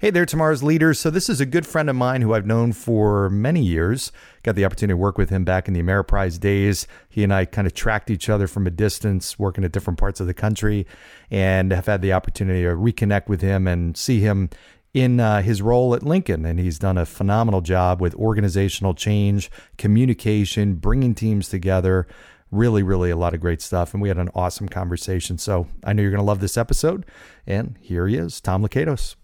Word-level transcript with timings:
Hey 0.00 0.08
there, 0.08 0.24
tomorrow's 0.24 0.62
leaders. 0.62 0.98
So, 0.98 1.10
this 1.10 1.28
is 1.28 1.42
a 1.42 1.44
good 1.44 1.66
friend 1.66 1.90
of 1.90 1.94
mine 1.94 2.22
who 2.22 2.32
I've 2.32 2.46
known 2.46 2.72
for 2.72 3.28
many 3.28 3.60
years. 3.60 4.12
Got 4.42 4.54
the 4.54 4.64
opportunity 4.64 4.92
to 4.92 4.96
work 4.96 5.18
with 5.18 5.28
him 5.28 5.44
back 5.44 5.68
in 5.68 5.74
the 5.74 5.82
Ameriprise 5.82 6.40
days. 6.40 6.86
He 7.10 7.22
and 7.22 7.34
I 7.34 7.44
kind 7.44 7.66
of 7.66 7.74
tracked 7.74 8.10
each 8.10 8.30
other 8.30 8.46
from 8.46 8.66
a 8.66 8.70
distance, 8.70 9.38
working 9.38 9.62
at 9.62 9.72
different 9.72 9.98
parts 9.98 10.18
of 10.18 10.26
the 10.26 10.32
country, 10.32 10.86
and 11.30 11.70
have 11.70 11.84
had 11.84 12.00
the 12.00 12.14
opportunity 12.14 12.62
to 12.62 12.70
reconnect 12.70 13.28
with 13.28 13.42
him 13.42 13.66
and 13.66 13.94
see 13.94 14.20
him 14.20 14.48
in 14.94 15.20
uh, 15.20 15.42
his 15.42 15.60
role 15.60 15.94
at 15.94 16.02
Lincoln. 16.02 16.46
And 16.46 16.58
he's 16.58 16.78
done 16.78 16.96
a 16.96 17.04
phenomenal 17.04 17.60
job 17.60 18.00
with 18.00 18.14
organizational 18.14 18.94
change, 18.94 19.50
communication, 19.76 20.76
bringing 20.76 21.14
teams 21.14 21.50
together. 21.50 22.06
Really, 22.50 22.82
really 22.82 23.10
a 23.10 23.16
lot 23.16 23.34
of 23.34 23.40
great 23.42 23.60
stuff. 23.60 23.92
And 23.92 24.02
we 24.02 24.08
had 24.08 24.16
an 24.16 24.30
awesome 24.34 24.70
conversation. 24.70 25.36
So, 25.36 25.66
I 25.84 25.92
know 25.92 26.00
you're 26.00 26.10
going 26.10 26.22
to 26.22 26.24
love 26.24 26.40
this 26.40 26.56
episode. 26.56 27.04
And 27.46 27.76
here 27.82 28.06
he 28.06 28.16
is, 28.16 28.40
Tom 28.40 28.66
Lakatos. 28.66 29.16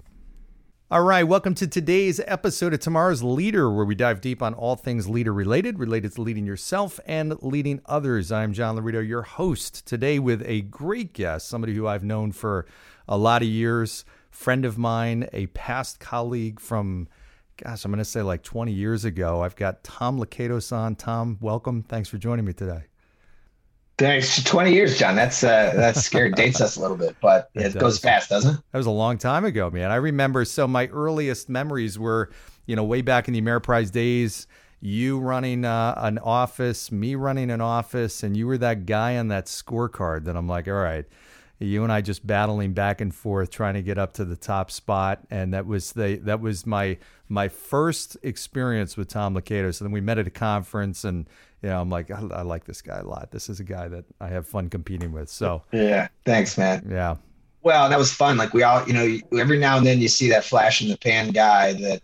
All 0.88 1.02
right, 1.02 1.24
welcome 1.24 1.56
to 1.56 1.66
today's 1.66 2.20
episode 2.28 2.72
of 2.72 2.78
Tomorrow's 2.78 3.20
Leader, 3.20 3.68
where 3.72 3.84
we 3.84 3.96
dive 3.96 4.20
deep 4.20 4.40
on 4.40 4.54
all 4.54 4.76
things 4.76 5.08
leader 5.08 5.32
related, 5.32 5.80
related 5.80 6.14
to 6.14 6.22
leading 6.22 6.46
yourself 6.46 7.00
and 7.06 7.42
leading 7.42 7.80
others. 7.86 8.30
I'm 8.30 8.52
John 8.52 8.76
Laurito, 8.76 9.04
your 9.04 9.22
host, 9.22 9.84
today 9.84 10.20
with 10.20 10.44
a 10.46 10.60
great 10.60 11.12
guest, 11.12 11.48
somebody 11.48 11.74
who 11.74 11.88
I've 11.88 12.04
known 12.04 12.30
for 12.30 12.66
a 13.08 13.18
lot 13.18 13.42
of 13.42 13.48
years, 13.48 14.04
friend 14.30 14.64
of 14.64 14.78
mine, 14.78 15.28
a 15.32 15.46
past 15.46 15.98
colleague 15.98 16.60
from, 16.60 17.08
gosh, 17.56 17.84
I'm 17.84 17.90
going 17.90 17.98
to 17.98 18.04
say 18.04 18.22
like 18.22 18.44
20 18.44 18.70
years 18.70 19.04
ago. 19.04 19.42
I've 19.42 19.56
got 19.56 19.82
Tom 19.82 20.20
Lakatos 20.20 20.70
on. 20.72 20.94
Tom, 20.94 21.36
welcome. 21.40 21.82
Thanks 21.82 22.08
for 22.08 22.18
joining 22.18 22.44
me 22.44 22.52
today. 22.52 22.84
Thanks. 23.98 24.42
20 24.42 24.72
years, 24.72 24.98
John. 24.98 25.16
That's 25.16 25.42
uh 25.42 25.72
that's 25.74 26.02
scared 26.02 26.34
Dates 26.36 26.60
us 26.60 26.76
a 26.76 26.80
little 26.80 26.96
bit, 26.96 27.16
but 27.20 27.50
it, 27.54 27.74
it 27.74 27.78
goes 27.78 27.98
fast, 27.98 28.28
doesn't 28.28 28.56
it? 28.56 28.60
That 28.72 28.78
was 28.78 28.86
a 28.86 28.90
long 28.90 29.16
time 29.16 29.44
ago, 29.44 29.70
man. 29.70 29.90
I 29.90 29.96
remember 29.96 30.44
so 30.44 30.68
my 30.68 30.86
earliest 30.88 31.48
memories 31.48 31.98
were, 31.98 32.30
you 32.66 32.76
know, 32.76 32.84
way 32.84 33.00
back 33.00 33.26
in 33.26 33.34
the 33.34 33.40
Ameriprise 33.40 33.90
days, 33.90 34.46
you 34.80 35.18
running 35.18 35.64
uh, 35.64 35.94
an 35.96 36.18
office, 36.18 36.92
me 36.92 37.14
running 37.14 37.50
an 37.50 37.62
office, 37.62 38.22
and 38.22 38.36
you 38.36 38.46
were 38.46 38.58
that 38.58 38.84
guy 38.84 39.16
on 39.16 39.28
that 39.28 39.46
scorecard 39.46 40.24
that 40.24 40.36
I'm 40.36 40.46
like, 40.46 40.68
all 40.68 40.74
right, 40.74 41.06
you 41.58 41.82
and 41.82 41.92
I 41.92 42.00
just 42.02 42.26
battling 42.26 42.72
back 42.72 43.00
and 43.00 43.14
forth 43.14 43.50
trying 43.50 43.74
to 43.74 43.82
get 43.82 43.98
up 43.98 44.12
to 44.14 44.24
the 44.24 44.36
top 44.36 44.70
spot. 44.70 45.20
And 45.30 45.54
that 45.54 45.66
was 45.66 45.92
the 45.92 46.16
that 46.24 46.40
was 46.40 46.66
my 46.66 46.98
my 47.28 47.48
first 47.48 48.16
experience 48.22 48.96
with 48.96 49.08
Tom 49.08 49.34
Lakatos 49.34 49.80
and 49.80 49.86
then 49.88 49.92
we 49.92 50.00
met 50.00 50.18
at 50.18 50.26
a 50.26 50.30
conference 50.30 51.04
and 51.04 51.28
you 51.62 51.70
know 51.70 51.80
I'm 51.80 51.90
like 51.90 52.10
I, 52.10 52.20
I, 52.32 52.42
like 52.42 52.64
this 52.64 52.82
guy 52.82 52.98
a 52.98 53.04
lot. 53.04 53.30
This 53.30 53.48
is 53.48 53.58
a 53.58 53.64
guy 53.64 53.88
that 53.88 54.04
I 54.20 54.28
have 54.28 54.46
fun 54.46 54.68
competing 54.68 55.12
with. 55.12 55.30
So 55.30 55.62
yeah 55.72 56.08
thanks 56.24 56.58
man. 56.58 56.86
Yeah. 56.90 57.16
Well 57.62 57.88
that 57.88 57.98
was 57.98 58.12
fun. 58.12 58.36
Like 58.36 58.52
we 58.52 58.62
all 58.62 58.86
you 58.86 58.92
know 58.92 59.18
every 59.38 59.58
now 59.58 59.78
and 59.78 59.86
then 59.86 60.00
you 60.00 60.08
see 60.08 60.28
that 60.30 60.44
flash 60.44 60.82
in 60.82 60.88
the 60.88 60.98
pan 60.98 61.30
guy 61.30 61.72
that 61.72 62.02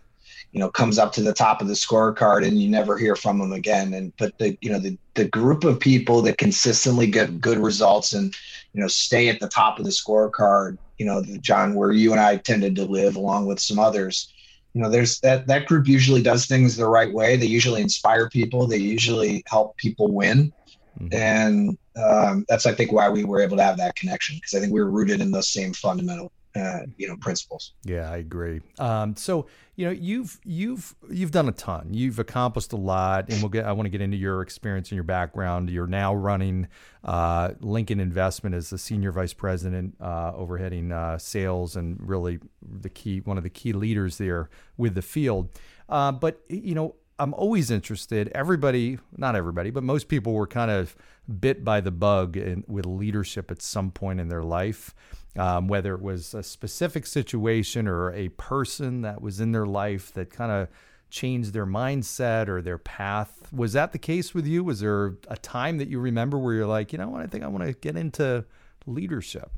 you 0.53 0.59
know 0.59 0.69
comes 0.69 0.97
up 0.97 1.11
to 1.13 1.21
the 1.21 1.33
top 1.33 1.61
of 1.61 1.67
the 1.67 1.73
scorecard 1.73 2.47
and 2.47 2.61
you 2.61 2.69
never 2.69 2.97
hear 2.97 3.15
from 3.15 3.39
them 3.39 3.51
again. 3.51 3.93
And 3.93 4.13
but 4.17 4.37
the 4.37 4.57
you 4.61 4.71
know 4.71 4.79
the 4.79 4.97
the 5.15 5.25
group 5.25 5.63
of 5.63 5.79
people 5.79 6.21
that 6.21 6.37
consistently 6.37 7.07
get 7.07 7.41
good 7.41 7.57
results 7.57 8.13
and 8.13 8.33
you 8.73 8.81
know 8.81 8.87
stay 8.87 9.29
at 9.29 9.39
the 9.39 9.49
top 9.49 9.79
of 9.79 9.85
the 9.85 9.91
scorecard 9.91 10.77
you 10.97 11.05
know 11.05 11.23
john 11.41 11.75
where 11.75 11.91
you 11.91 12.11
and 12.11 12.21
i 12.21 12.37
tended 12.37 12.75
to 12.75 12.85
live 12.85 13.15
along 13.15 13.45
with 13.45 13.59
some 13.59 13.77
others 13.77 14.33
you 14.73 14.81
know 14.81 14.89
there's 14.89 15.19
that 15.19 15.47
that 15.47 15.67
group 15.67 15.87
usually 15.87 16.21
does 16.21 16.45
things 16.45 16.75
the 16.75 16.87
right 16.87 17.11
way. 17.11 17.35
They 17.35 17.45
usually 17.45 17.81
inspire 17.81 18.29
people. 18.29 18.67
They 18.67 18.77
usually 18.77 19.43
help 19.47 19.77
people 19.77 20.11
win. 20.11 20.51
Mm-hmm. 20.99 21.07
and 21.11 21.77
um, 21.97 22.45
that's 22.47 22.67
i 22.67 22.71
think 22.71 22.91
why 22.91 23.09
we 23.09 23.23
were 23.23 23.41
able 23.41 23.57
to 23.57 23.63
have 23.63 23.77
that 23.77 23.95
connection 23.95 24.35
because 24.35 24.53
i 24.53 24.59
think 24.59 24.71
we 24.71 24.79
were 24.79 24.91
rooted 24.91 25.21
in 25.21 25.31
those 25.31 25.49
same 25.49 25.73
fundamental 25.73 26.31
uh, 26.55 26.79
you 26.97 27.07
know 27.07 27.15
principles. 27.17 27.73
Yeah, 27.83 28.11
I 28.11 28.17
agree. 28.17 28.61
Um, 28.77 29.15
so 29.15 29.47
you 29.75 29.85
know 29.85 29.91
you've 29.91 30.39
you've 30.43 30.95
you've 31.09 31.31
done 31.31 31.49
a 31.49 31.51
ton. 31.51 31.93
You've 31.93 32.19
accomplished 32.19 32.73
a 32.73 32.77
lot, 32.77 33.29
and 33.29 33.41
we'll 33.41 33.49
get. 33.49 33.65
I 33.65 33.71
want 33.71 33.85
to 33.87 33.89
get 33.89 34.01
into 34.01 34.17
your 34.17 34.41
experience 34.41 34.89
and 34.91 34.95
your 34.95 35.03
background. 35.03 35.69
You're 35.69 35.87
now 35.87 36.13
running 36.13 36.67
uh, 37.03 37.53
Lincoln 37.59 37.99
Investment 37.99 38.55
as 38.55 38.69
the 38.69 38.77
senior 38.77 39.11
vice 39.11 39.33
president, 39.33 39.95
uh, 39.99 40.33
overheading 40.35 40.91
uh, 40.91 41.17
sales, 41.17 41.75
and 41.75 41.97
really 41.99 42.39
the 42.61 42.89
key 42.89 43.19
one 43.21 43.37
of 43.37 43.43
the 43.43 43.49
key 43.49 43.73
leaders 43.73 44.17
there 44.17 44.49
with 44.77 44.93
the 44.95 45.01
field. 45.01 45.49
Uh, 45.89 46.11
but 46.11 46.41
you 46.49 46.75
know. 46.75 46.95
I'm 47.19 47.35
always 47.35 47.69
interested. 47.69 48.31
Everybody, 48.33 48.97
not 49.15 49.35
everybody, 49.35 49.69
but 49.69 49.83
most 49.83 50.07
people 50.07 50.33
were 50.33 50.47
kind 50.47 50.71
of 50.71 50.95
bit 51.39 51.63
by 51.63 51.79
the 51.79 51.91
bug 51.91 52.35
in, 52.35 52.63
with 52.67 52.87
leadership 52.87 53.51
at 53.51 53.61
some 53.61 53.91
point 53.91 54.19
in 54.19 54.29
their 54.29 54.41
life 54.41 54.95
um, 55.37 55.67
whether 55.67 55.95
it 55.95 56.01
was 56.01 56.33
a 56.33 56.43
specific 56.43 57.05
situation 57.05 57.87
or 57.87 58.11
a 58.13 58.29
person 58.29 59.01
that 59.01 59.21
was 59.21 59.39
in 59.39 59.51
their 59.51 59.65
life 59.65 60.13
that 60.13 60.29
kind 60.29 60.51
of 60.51 60.67
changed 61.09 61.53
their 61.53 61.65
mindset 61.65 62.47
or 62.47 62.61
their 62.61 62.77
path. 62.77 63.51
Was 63.53 63.73
that 63.73 63.91
the 63.91 63.99
case 63.99 64.33
with 64.33 64.47
you? 64.47 64.63
Was 64.63 64.79
there 64.79 65.15
a 65.27 65.37
time 65.37 65.77
that 65.77 65.87
you 65.87 65.99
remember 65.99 66.39
where 66.39 66.53
you're 66.55 66.65
like, 66.65 66.91
you 66.91 66.97
know 66.97 67.09
what, 67.09 67.21
I 67.21 67.27
think 67.27 67.43
I 67.43 67.47
want 67.47 67.65
to 67.65 67.73
get 67.73 67.95
into 67.95 68.45
leadership? 68.85 69.51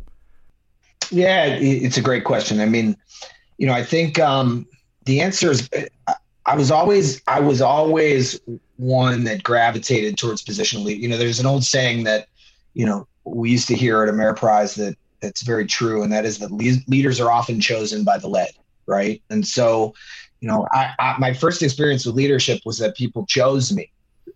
Yeah, 1.12 1.46
it's 1.46 1.98
a 1.98 2.02
great 2.02 2.24
question. 2.24 2.60
I 2.60 2.66
mean, 2.66 2.98
you 3.58 3.68
know, 3.68 3.74
I 3.74 3.84
think 3.84 4.20
um, 4.20 4.68
the 5.06 5.22
answer 5.22 5.52
is 5.52 5.70
I 6.46 6.56
was 6.56 6.72
always 6.72 7.22
I 7.28 7.40
was 7.40 7.62
always 7.62 8.40
one 8.78 9.24
that 9.24 9.44
gravitated 9.44 10.18
towards 10.18 10.44
positional 10.44 10.84
lead. 10.84 11.02
You 11.02 11.08
know, 11.08 11.18
there's 11.18 11.40
an 11.40 11.46
old 11.46 11.64
saying 11.64 12.04
that, 12.04 12.28
you 12.74 12.86
know, 12.86 13.08
we 13.24 13.50
used 13.50 13.68
to 13.70 13.76
hear 13.76 14.04
at 14.04 14.14
Ameriprise 14.14 14.76
that 14.76 14.98
that's 15.22 15.44
very 15.44 15.66
true, 15.66 16.04
and 16.04 16.12
that 16.12 16.26
is 16.26 16.40
that 16.40 16.52
le- 16.52 16.84
leaders 16.88 17.20
are 17.20 17.32
often 17.32 17.60
chosen 17.60 18.04
by 18.04 18.18
the 18.18 18.28
led, 18.28 18.52
right? 18.88 19.22
And 19.30 19.46
so, 19.46 19.94
you 20.42 20.48
know, 20.48 20.68
I, 20.72 20.94
I, 21.00 21.16
my 21.18 21.34
first 21.34 21.64
experience 21.64 22.06
with 22.06 22.16
leadership 22.16 22.62
was 22.66 22.78
that 22.80 22.96
people 22.96 23.26
chose 23.26 23.72
me 23.72 23.92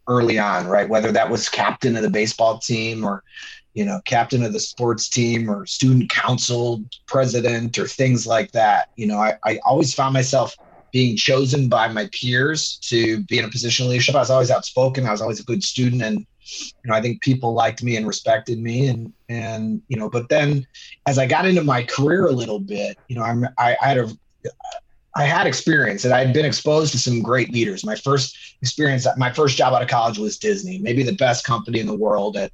early 0.08 0.40
on, 0.40 0.68
right? 0.68 0.90
Whether 0.90 1.12
that 1.12 1.30
was 1.30 1.50
captain 1.50 1.96
of 1.96 2.02
the 2.02 2.10
baseball 2.10 2.60
team 2.60 3.04
or, 3.04 3.24
you 3.74 3.86
know, 3.86 4.02
captain 4.06 4.44
of 4.44 4.54
the 4.54 4.60
sports 4.60 5.08
team 5.10 5.50
or 5.50 5.66
student 5.66 6.10
council 6.10 6.84
president 7.08 7.78
or 7.78 7.88
things 7.88 8.26
like 8.26 8.52
that. 8.52 8.88
You 8.96 9.08
know, 9.08 9.18
I, 9.18 9.38
I 9.46 9.60
always 9.66 9.94
found 9.94 10.14
myself 10.14 10.56
being 10.92 11.16
chosen 11.16 11.70
by 11.70 11.88
my 11.88 12.10
peers 12.12 12.80
to 12.82 13.24
be 13.26 13.38
in 13.38 13.46
a 13.46 13.50
position 13.50 13.86
of 13.86 13.92
leadership. 13.92 14.16
I 14.16 14.20
was 14.20 14.32
always 14.32 14.50
outspoken. 14.50 15.06
I 15.06 15.12
was 15.12 15.22
always 15.22 15.40
a 15.40 15.44
good 15.44 15.64
student 15.64 16.02
and 16.02 16.26
you 16.84 16.90
know, 16.90 16.96
I 16.96 17.02
think 17.02 17.22
people 17.22 17.54
liked 17.54 17.84
me 17.84 17.96
and 17.96 18.08
respected 18.08 18.60
me, 18.60 18.88
and 18.88 19.14
and 19.28 19.82
you 19.88 19.98
know, 19.98 20.10
but 20.10 20.30
then 20.30 20.66
as 21.06 21.18
I 21.18 21.26
got 21.26 21.46
into 21.46 21.64
my 21.64 21.84
career 21.84 22.28
a 22.28 22.32
little 22.32 22.60
bit, 22.60 22.98
you 23.08 23.16
know, 23.16 23.24
I'm 23.24 23.46
I, 23.58 23.76
I 23.82 23.88
had 23.88 23.98
a 23.98 24.10
I 25.16 25.24
had 25.24 25.48
experience 25.48 26.06
and 26.06 26.14
I 26.14 26.24
had 26.24 26.34
been 26.34 26.46
exposed 26.46 26.92
to 26.94 27.00
some 27.00 27.22
great 27.22 27.52
leaders. 27.52 27.84
My 27.84 27.96
first 27.96 28.38
experience, 28.62 29.08
my 29.18 29.32
first 29.32 29.58
job 29.58 29.74
out 29.74 29.82
of 29.82 29.88
college 29.88 30.18
was 30.18 30.38
Disney, 30.38 30.80
maybe 30.80 31.04
the 31.04 31.16
best 31.16 31.44
company 31.44 31.80
in 31.80 31.88
the 31.88 31.96
world 31.96 32.38
at 32.38 32.52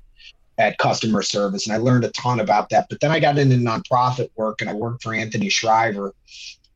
at 0.58 0.78
customer 0.78 1.22
service, 1.22 1.68
and 1.68 1.76
I 1.76 1.80
learned 1.80 2.06
a 2.06 2.12
ton 2.12 2.40
about 2.40 2.70
that. 2.70 2.88
But 2.90 3.02
then 3.02 3.12
I 3.12 3.20
got 3.20 3.38
into 3.38 3.58
nonprofit 3.58 4.30
work, 4.36 4.62
and 4.62 4.70
I 4.70 4.74
worked 4.74 5.04
for 5.04 5.14
Anthony 5.14 5.50
Shriver, 5.50 6.14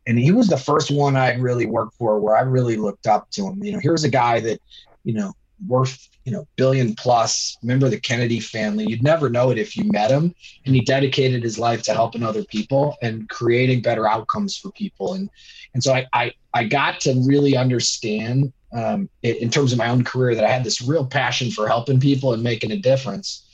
and 0.05 0.19
he 0.19 0.31
was 0.31 0.47
the 0.47 0.57
first 0.57 0.91
one 0.91 1.15
I 1.15 1.35
really 1.35 1.65
worked 1.65 1.95
for 1.95 2.19
where 2.19 2.35
I 2.35 2.41
really 2.41 2.75
looked 2.75 3.07
up 3.07 3.29
to 3.31 3.47
him. 3.47 3.63
You 3.63 3.73
know, 3.73 3.79
here's 3.79 4.03
a 4.03 4.09
guy 4.09 4.39
that, 4.41 4.59
you 5.03 5.13
know, 5.13 5.33
worth 5.67 6.09
you 6.25 6.31
know 6.31 6.47
billion 6.55 6.95
plus 6.95 7.57
member 7.63 7.85
of 7.85 7.91
the 7.91 7.99
kennedy 7.99 8.39
family. 8.39 8.85
You'd 8.85 9.03
never 9.03 9.29
know 9.29 9.49
it 9.49 9.57
if 9.57 9.75
you 9.75 9.85
met 9.85 10.11
him. 10.11 10.33
And 10.65 10.75
he 10.75 10.81
dedicated 10.81 11.43
his 11.43 11.57
life 11.57 11.81
to 11.83 11.93
helping 11.93 12.23
other 12.23 12.43
people 12.43 12.95
and 13.01 13.27
creating 13.29 13.81
better 13.81 14.07
outcomes 14.07 14.57
for 14.57 14.71
people. 14.71 15.13
And 15.13 15.29
and 15.73 15.83
so 15.83 15.93
i 15.93 16.05
i, 16.13 16.31
I 16.53 16.63
got 16.65 16.99
to 17.01 17.21
really 17.25 17.55
understand 17.57 18.53
um, 18.71 19.09
in 19.23 19.49
terms 19.49 19.71
of 19.71 19.79
my 19.79 19.89
own 19.89 20.03
career 20.03 20.35
that 20.35 20.43
i 20.43 20.49
had 20.49 20.63
this 20.63 20.81
real 20.81 21.05
passion 21.05 21.49
for 21.51 21.67
helping 21.67 21.99
people 21.99 22.33
and 22.33 22.43
making 22.43 22.71
a 22.71 22.77
difference. 22.77 23.45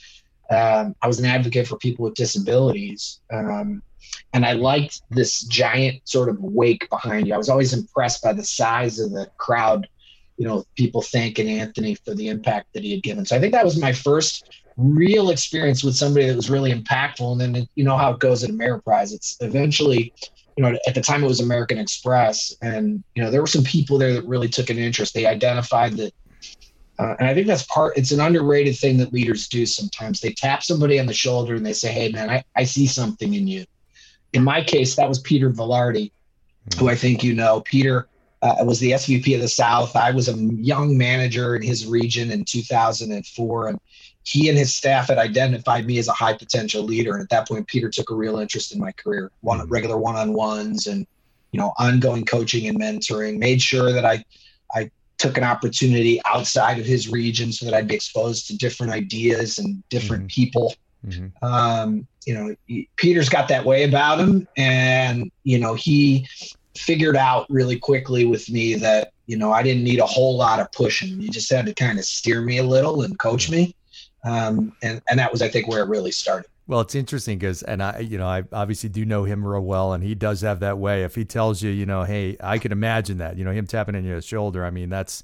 Um, 0.50 0.94
i 1.02 1.08
was 1.08 1.18
an 1.18 1.24
advocate 1.24 1.66
for 1.66 1.76
people 1.78 2.04
with 2.04 2.14
disabilities 2.14 3.20
um, 3.32 3.82
and 4.32 4.44
i 4.46 4.52
liked 4.52 5.02
this 5.10 5.42
giant 5.42 6.06
sort 6.08 6.28
of 6.28 6.38
wake 6.40 6.88
behind 6.90 7.26
you. 7.26 7.34
I 7.34 7.38
was 7.38 7.48
always 7.48 7.72
impressed 7.72 8.22
by 8.22 8.32
the 8.32 8.44
size 8.44 8.98
of 9.00 9.10
the 9.10 9.30
crowd 9.38 9.88
you 10.36 10.46
know, 10.46 10.64
people 10.76 11.02
thanking 11.02 11.48
Anthony 11.48 11.94
for 11.94 12.14
the 12.14 12.28
impact 12.28 12.68
that 12.74 12.82
he 12.82 12.92
had 12.92 13.02
given. 13.02 13.24
So 13.24 13.36
I 13.36 13.40
think 13.40 13.52
that 13.52 13.64
was 13.64 13.80
my 13.80 13.92
first 13.92 14.48
real 14.76 15.30
experience 15.30 15.82
with 15.82 15.96
somebody 15.96 16.26
that 16.26 16.36
was 16.36 16.50
really 16.50 16.72
impactful. 16.72 17.32
And 17.32 17.40
then 17.40 17.66
you 17.74 17.84
know 17.84 17.96
how 17.96 18.12
it 18.12 18.20
goes 18.20 18.44
at 18.44 18.50
Ameriprise. 18.50 19.12
It's 19.12 19.36
eventually, 19.40 20.12
you 20.56 20.62
know, 20.62 20.76
at 20.86 20.94
the 20.94 21.00
time 21.00 21.24
it 21.24 21.28
was 21.28 21.40
American 21.40 21.78
Express, 21.78 22.54
and 22.62 23.02
you 23.14 23.22
know 23.22 23.30
there 23.30 23.40
were 23.40 23.46
some 23.46 23.64
people 23.64 23.98
there 23.98 24.12
that 24.12 24.26
really 24.26 24.48
took 24.48 24.70
an 24.70 24.78
interest. 24.78 25.14
They 25.14 25.26
identified 25.26 25.94
that. 25.94 26.12
Uh, 26.98 27.14
and 27.18 27.28
I 27.28 27.34
think 27.34 27.46
that's 27.46 27.64
part, 27.64 27.94
it's 27.98 28.10
an 28.10 28.20
underrated 28.20 28.74
thing 28.78 28.96
that 28.96 29.12
leaders 29.12 29.48
do 29.48 29.66
sometimes. 29.66 30.18
They 30.18 30.32
tap 30.32 30.62
somebody 30.62 30.98
on 30.98 31.04
the 31.04 31.12
shoulder 31.12 31.54
and 31.54 31.66
they 31.66 31.74
say, 31.74 31.92
Hey, 31.92 32.10
man, 32.10 32.30
I, 32.30 32.42
I 32.56 32.64
see 32.64 32.86
something 32.86 33.34
in 33.34 33.46
you. 33.46 33.66
In 34.32 34.42
my 34.42 34.62
case, 34.64 34.96
that 34.96 35.06
was 35.06 35.20
Peter 35.20 35.50
Velarde, 35.50 36.10
who 36.78 36.88
I 36.88 36.94
think 36.94 37.22
you 37.22 37.34
know. 37.34 37.60
Peter 37.60 38.08
uh, 38.42 38.56
was 38.64 38.80
the 38.80 38.92
SVP 38.92 39.34
of 39.34 39.40
the 39.40 39.48
South. 39.48 39.96
I 39.96 40.10
was 40.10 40.28
a 40.28 40.36
young 40.36 40.96
manager 40.96 41.56
in 41.56 41.62
his 41.62 41.86
region 41.86 42.30
in 42.30 42.44
2004. 42.44 43.68
And 43.68 43.78
he 44.24 44.48
and 44.48 44.58
his 44.58 44.74
staff 44.74 45.08
had 45.08 45.18
identified 45.18 45.86
me 45.86 45.98
as 45.98 46.08
a 46.08 46.12
high 46.12 46.34
potential 46.34 46.82
leader. 46.82 47.14
And 47.14 47.22
at 47.22 47.30
that 47.30 47.48
point, 47.48 47.68
Peter 47.68 47.88
took 47.88 48.10
a 48.10 48.14
real 48.14 48.38
interest 48.38 48.74
in 48.74 48.80
my 48.80 48.92
career, 48.92 49.30
one 49.40 49.60
mm-hmm. 49.60 49.70
regular 49.70 49.96
one-on-ones 49.96 50.86
and 50.86 51.06
you 51.52 51.60
know 51.60 51.72
ongoing 51.78 52.24
coaching 52.24 52.66
and 52.66 52.78
mentoring. 52.78 53.38
Made 53.38 53.62
sure 53.62 53.92
that 53.92 54.04
I 54.04 54.24
I 54.74 54.90
took 55.18 55.38
an 55.38 55.44
opportunity 55.44 56.20
outside 56.26 56.78
of 56.78 56.84
his 56.84 57.08
region 57.08 57.52
so 57.52 57.64
that 57.64 57.74
I'd 57.74 57.88
be 57.88 57.94
exposed 57.94 58.48
to 58.48 58.56
different 58.56 58.92
ideas 58.92 59.58
and 59.58 59.88
different 59.88 60.24
mm-hmm. 60.24 60.42
people. 60.42 60.74
Mm-hmm. 61.06 61.44
Um, 61.44 62.06
you 62.26 62.34
know, 62.34 62.84
Peter's 62.96 63.28
got 63.28 63.46
that 63.48 63.64
way 63.64 63.84
about 63.84 64.18
him, 64.18 64.48
and 64.56 65.30
you 65.44 65.60
know 65.60 65.74
he 65.74 66.26
figured 66.78 67.16
out 67.16 67.46
really 67.48 67.78
quickly 67.78 68.24
with 68.24 68.48
me 68.50 68.74
that 68.74 69.12
you 69.26 69.36
know 69.36 69.52
I 69.52 69.62
didn't 69.62 69.84
need 69.84 70.00
a 70.00 70.06
whole 70.06 70.36
lot 70.36 70.60
of 70.60 70.70
pushing. 70.72 71.20
You 71.20 71.28
just 71.30 71.50
had 71.50 71.66
to 71.66 71.74
kind 71.74 71.98
of 71.98 72.04
steer 72.04 72.40
me 72.40 72.58
a 72.58 72.64
little 72.64 73.02
and 73.02 73.18
coach 73.18 73.50
me 73.50 73.74
um, 74.26 74.72
and 74.82 75.00
and 75.08 75.18
that 75.18 75.32
was 75.32 75.40
I 75.40 75.48
think 75.48 75.68
where 75.68 75.82
it 75.82 75.88
really 75.88 76.10
started. 76.10 76.50
Well, 76.68 76.80
it's 76.80 76.96
interesting 76.96 77.38
because, 77.38 77.62
and 77.62 77.80
I, 77.80 78.00
you 78.00 78.18
know, 78.18 78.26
I 78.26 78.42
obviously 78.52 78.88
do 78.88 79.04
know 79.04 79.22
him 79.22 79.46
real 79.46 79.60
well, 79.60 79.92
and 79.92 80.02
he 80.02 80.16
does 80.16 80.40
have 80.40 80.58
that 80.60 80.78
way. 80.78 81.04
If 81.04 81.14
he 81.14 81.24
tells 81.24 81.62
you, 81.62 81.70
you 81.70 81.86
know, 81.86 82.02
hey, 82.02 82.36
I 82.40 82.58
can 82.58 82.72
imagine 82.72 83.18
that, 83.18 83.36
you 83.36 83.44
know, 83.44 83.52
him 83.52 83.68
tapping 83.68 83.94
in 83.94 84.04
your 84.04 84.20
shoulder. 84.20 84.64
I 84.64 84.70
mean, 84.70 84.88
that's 84.88 85.22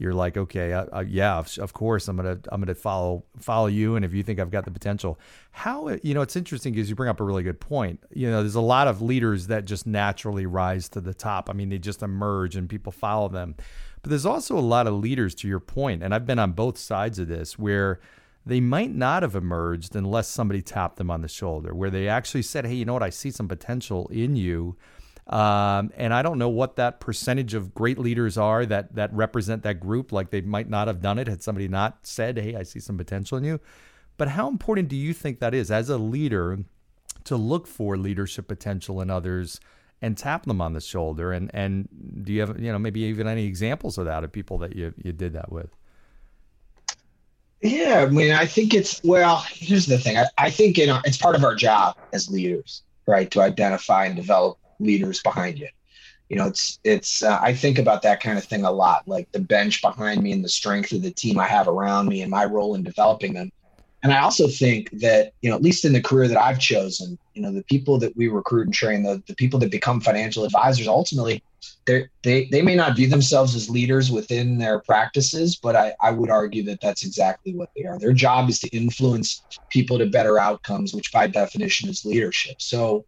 you're 0.00 0.14
like, 0.14 0.38
okay, 0.38 0.72
uh, 0.72 0.86
uh, 0.94 1.04
yeah, 1.06 1.36
of, 1.36 1.58
of, 1.58 1.74
course, 1.74 2.08
I'm 2.08 2.16
gonna 2.16 2.38
I'm 2.48 2.62
gonna 2.62 2.74
follow 2.74 3.22
follow 3.38 3.66
you, 3.66 3.96
and 3.96 4.04
if 4.04 4.14
you 4.14 4.22
think 4.22 4.40
I've 4.40 4.50
got 4.50 4.64
the 4.64 4.70
potential, 4.70 5.20
how 5.50 5.88
you 6.02 6.14
know, 6.14 6.22
it's 6.22 6.36
interesting 6.36 6.72
because 6.72 6.88
you 6.88 6.96
bring 6.96 7.10
up 7.10 7.20
a 7.20 7.24
really 7.24 7.42
good 7.42 7.60
point. 7.60 8.02
You 8.10 8.30
know, 8.30 8.40
there's 8.40 8.54
a 8.54 8.62
lot 8.62 8.88
of 8.88 9.02
leaders 9.02 9.48
that 9.48 9.66
just 9.66 9.86
naturally 9.86 10.46
rise 10.46 10.88
to 10.90 11.02
the 11.02 11.12
top. 11.12 11.50
I 11.50 11.52
mean, 11.52 11.68
they 11.68 11.78
just 11.78 12.02
emerge 12.02 12.56
and 12.56 12.66
people 12.66 12.92
follow 12.92 13.28
them, 13.28 13.56
but 14.00 14.08
there's 14.08 14.24
also 14.24 14.56
a 14.56 14.60
lot 14.60 14.86
of 14.86 14.94
leaders, 14.94 15.34
to 15.36 15.48
your 15.48 15.60
point, 15.60 16.02
and 16.02 16.14
I've 16.14 16.26
been 16.26 16.38
on 16.38 16.52
both 16.52 16.78
sides 16.78 17.18
of 17.18 17.28
this 17.28 17.58
where 17.58 18.00
they 18.46 18.60
might 18.60 18.94
not 18.94 19.22
have 19.22 19.34
emerged 19.34 19.94
unless 19.94 20.28
somebody 20.28 20.62
tapped 20.62 20.96
them 20.96 21.10
on 21.10 21.20
the 21.20 21.28
shoulder, 21.28 21.74
where 21.74 21.90
they 21.90 22.08
actually 22.08 22.42
said, 22.42 22.64
Hey, 22.64 22.74
you 22.74 22.86
know 22.86 22.94
what? 22.94 23.02
I 23.02 23.10
see 23.10 23.30
some 23.30 23.48
potential 23.48 24.08
in 24.08 24.34
you. 24.34 24.76
Um, 25.26 25.92
and 25.96 26.12
I 26.12 26.22
don't 26.22 26.38
know 26.38 26.48
what 26.48 26.76
that 26.76 27.00
percentage 27.00 27.54
of 27.54 27.74
great 27.74 27.98
leaders 27.98 28.36
are 28.36 28.66
that, 28.66 28.94
that 28.96 29.12
represent 29.12 29.62
that 29.62 29.78
group. 29.78 30.12
Like 30.12 30.30
they 30.30 30.40
might 30.40 30.68
not 30.68 30.88
have 30.88 31.00
done 31.00 31.18
it 31.18 31.28
had 31.28 31.42
somebody 31.42 31.68
not 31.68 31.98
said, 32.02 32.38
Hey, 32.38 32.56
I 32.56 32.64
see 32.64 32.80
some 32.80 32.98
potential 32.98 33.38
in 33.38 33.44
you. 33.44 33.60
But 34.16 34.28
how 34.28 34.48
important 34.48 34.88
do 34.88 34.96
you 34.96 35.14
think 35.14 35.40
that 35.40 35.54
is 35.54 35.70
as 35.70 35.88
a 35.88 35.98
leader 35.98 36.58
to 37.24 37.36
look 37.36 37.66
for 37.66 37.96
leadership 37.96 38.48
potential 38.48 39.00
in 39.00 39.08
others 39.08 39.60
and 40.02 40.16
tap 40.16 40.46
them 40.46 40.60
on 40.60 40.72
the 40.72 40.80
shoulder? 40.80 41.32
And, 41.32 41.50
and 41.54 41.88
do 42.22 42.32
you 42.32 42.40
have, 42.40 42.60
you 42.60 42.72
know, 42.72 42.78
maybe 42.78 43.00
even 43.00 43.26
any 43.26 43.46
examples 43.46 43.98
of 43.98 44.06
that 44.06 44.24
of 44.24 44.32
people 44.32 44.58
that 44.58 44.74
you, 44.74 44.92
you 45.02 45.12
did 45.12 45.34
that 45.34 45.52
with? 45.52 45.70
Yeah, 47.62 48.06
I 48.06 48.10
mean, 48.10 48.32
I 48.32 48.46
think 48.46 48.72
it's 48.72 49.02
well. 49.04 49.44
Here's 49.50 49.86
the 49.86 49.98
thing. 49.98 50.16
I, 50.16 50.24
I 50.38 50.50
think 50.50 50.78
you 50.78 50.86
know 50.86 51.00
it's 51.04 51.18
part 51.18 51.36
of 51.36 51.44
our 51.44 51.54
job 51.54 51.94
as 52.14 52.30
leaders, 52.30 52.82
right, 53.06 53.30
to 53.32 53.42
identify 53.42 54.06
and 54.06 54.16
develop 54.16 54.58
leaders 54.80 55.22
behind 55.22 55.58
you. 55.58 55.68
You 56.28 56.36
know, 56.36 56.46
it's 56.46 56.78
it's. 56.84 57.22
Uh, 57.22 57.38
I 57.42 57.54
think 57.54 57.78
about 57.78 58.02
that 58.02 58.20
kind 58.20 58.38
of 58.38 58.44
thing 58.44 58.64
a 58.64 58.70
lot, 58.70 59.06
like 59.08 59.30
the 59.32 59.40
bench 59.40 59.82
behind 59.82 60.22
me 60.22 60.32
and 60.32 60.44
the 60.44 60.48
strength 60.48 60.92
of 60.92 61.02
the 61.02 61.10
team 61.10 61.38
I 61.38 61.46
have 61.46 61.66
around 61.66 62.08
me 62.08 62.22
and 62.22 62.30
my 62.30 62.44
role 62.44 62.74
in 62.76 62.84
developing 62.84 63.34
them. 63.34 63.50
And 64.02 64.12
I 64.12 64.20
also 64.20 64.48
think 64.48 64.90
that 65.00 65.32
you 65.42 65.50
know, 65.50 65.56
at 65.56 65.62
least 65.62 65.84
in 65.84 65.92
the 65.92 66.00
career 66.00 66.28
that 66.28 66.40
I've 66.40 66.58
chosen, 66.58 67.18
you 67.34 67.42
know, 67.42 67.52
the 67.52 67.64
people 67.64 67.98
that 67.98 68.16
we 68.16 68.28
recruit 68.28 68.66
and 68.66 68.74
train, 68.74 69.02
the 69.02 69.22
the 69.26 69.34
people 69.34 69.58
that 69.60 69.70
become 69.70 70.00
financial 70.00 70.44
advisors, 70.44 70.88
ultimately 70.88 71.42
they 71.86 72.08
they 72.22 72.44
they 72.46 72.62
may 72.62 72.74
not 72.74 72.96
view 72.96 73.08
themselves 73.08 73.54
as 73.54 73.68
leaders 73.68 74.10
within 74.10 74.58
their 74.58 74.80
practices, 74.80 75.56
but 75.56 75.76
I, 75.76 75.94
I 76.00 76.10
would 76.10 76.30
argue 76.30 76.62
that 76.64 76.80
that's 76.80 77.04
exactly 77.04 77.54
what 77.54 77.70
they 77.76 77.84
are. 77.84 77.98
Their 77.98 78.12
job 78.12 78.48
is 78.48 78.58
to 78.60 78.68
influence 78.68 79.42
people 79.70 79.98
to 79.98 80.06
better 80.06 80.38
outcomes, 80.38 80.94
which 80.94 81.12
by 81.12 81.26
definition 81.26 81.88
is 81.88 82.04
leadership. 82.04 82.60
So, 82.60 83.04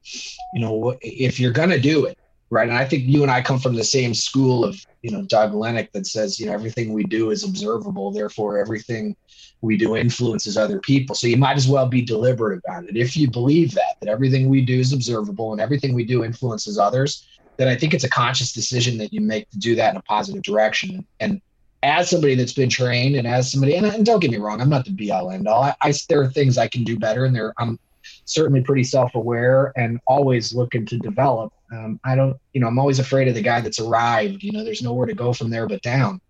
you 0.52 0.60
know, 0.60 0.96
if 1.00 1.40
you're 1.40 1.52
going 1.52 1.70
to 1.70 1.80
do 1.80 2.04
it, 2.06 2.18
right? 2.52 2.68
And 2.68 2.76
I 2.76 2.84
think 2.84 3.04
you 3.04 3.22
and 3.22 3.30
I 3.30 3.40
come 3.40 3.58
from 3.58 3.76
the 3.76 3.82
same 3.82 4.12
school 4.12 4.62
of, 4.62 4.78
you 5.00 5.10
know, 5.10 5.22
Doug 5.22 5.52
Lennick 5.54 5.90
that 5.92 6.06
says, 6.06 6.38
you 6.38 6.44
know, 6.44 6.52
everything 6.52 6.92
we 6.92 7.02
do 7.02 7.30
is 7.30 7.44
observable, 7.44 8.10
therefore 8.10 8.58
everything 8.58 9.16
we 9.62 9.78
do 9.78 9.96
influences 9.96 10.58
other 10.58 10.78
people. 10.78 11.14
So 11.14 11.26
you 11.28 11.38
might 11.38 11.56
as 11.56 11.66
well 11.66 11.86
be 11.86 12.02
deliberate 12.02 12.60
about 12.62 12.84
it. 12.84 12.94
If 12.94 13.16
you 13.16 13.30
believe 13.30 13.72
that, 13.72 13.96
that 14.02 14.10
everything 14.10 14.50
we 14.50 14.60
do 14.60 14.78
is 14.78 14.92
observable 14.92 15.52
and 15.52 15.62
everything 15.62 15.94
we 15.94 16.04
do 16.04 16.24
influences 16.24 16.78
others, 16.78 17.26
then 17.56 17.68
I 17.68 17.74
think 17.74 17.94
it's 17.94 18.04
a 18.04 18.10
conscious 18.10 18.52
decision 18.52 18.98
that 18.98 19.14
you 19.14 19.22
make 19.22 19.48
to 19.48 19.58
do 19.58 19.74
that 19.76 19.92
in 19.92 19.96
a 19.96 20.02
positive 20.02 20.42
direction. 20.42 21.06
And 21.20 21.40
as 21.82 22.10
somebody 22.10 22.34
that's 22.34 22.52
been 22.52 22.68
trained 22.68 23.16
and 23.16 23.26
as 23.26 23.50
somebody, 23.50 23.76
and, 23.76 23.86
and 23.86 24.04
don't 24.04 24.20
get 24.20 24.30
me 24.30 24.36
wrong, 24.36 24.60
I'm 24.60 24.68
not 24.68 24.84
the 24.84 24.90
be 24.90 25.10
all 25.10 25.30
end 25.30 25.48
all. 25.48 25.62
I, 25.62 25.74
I, 25.80 25.94
there 26.10 26.20
are 26.20 26.28
things 26.28 26.58
I 26.58 26.68
can 26.68 26.84
do 26.84 26.98
better, 26.98 27.24
and 27.24 27.34
there 27.34 27.54
I'm 27.56 27.78
certainly 28.24 28.60
pretty 28.60 28.84
self 28.84 29.14
aware 29.14 29.72
and 29.76 30.00
always 30.06 30.54
looking 30.54 30.84
to 30.86 30.98
develop. 30.98 31.52
Um, 31.72 31.98
I 32.04 32.14
don't, 32.14 32.36
you 32.52 32.60
know, 32.60 32.68
I'm 32.68 32.78
always 32.78 32.98
afraid 32.98 33.28
of 33.28 33.34
the 33.34 33.42
guy 33.42 33.60
that's 33.60 33.80
arrived. 33.80 34.42
You 34.42 34.52
know, 34.52 34.62
there's 34.62 34.82
nowhere 34.82 35.06
to 35.06 35.14
go 35.14 35.32
from 35.32 35.50
there 35.50 35.66
but 35.66 35.82
down. 35.82 36.20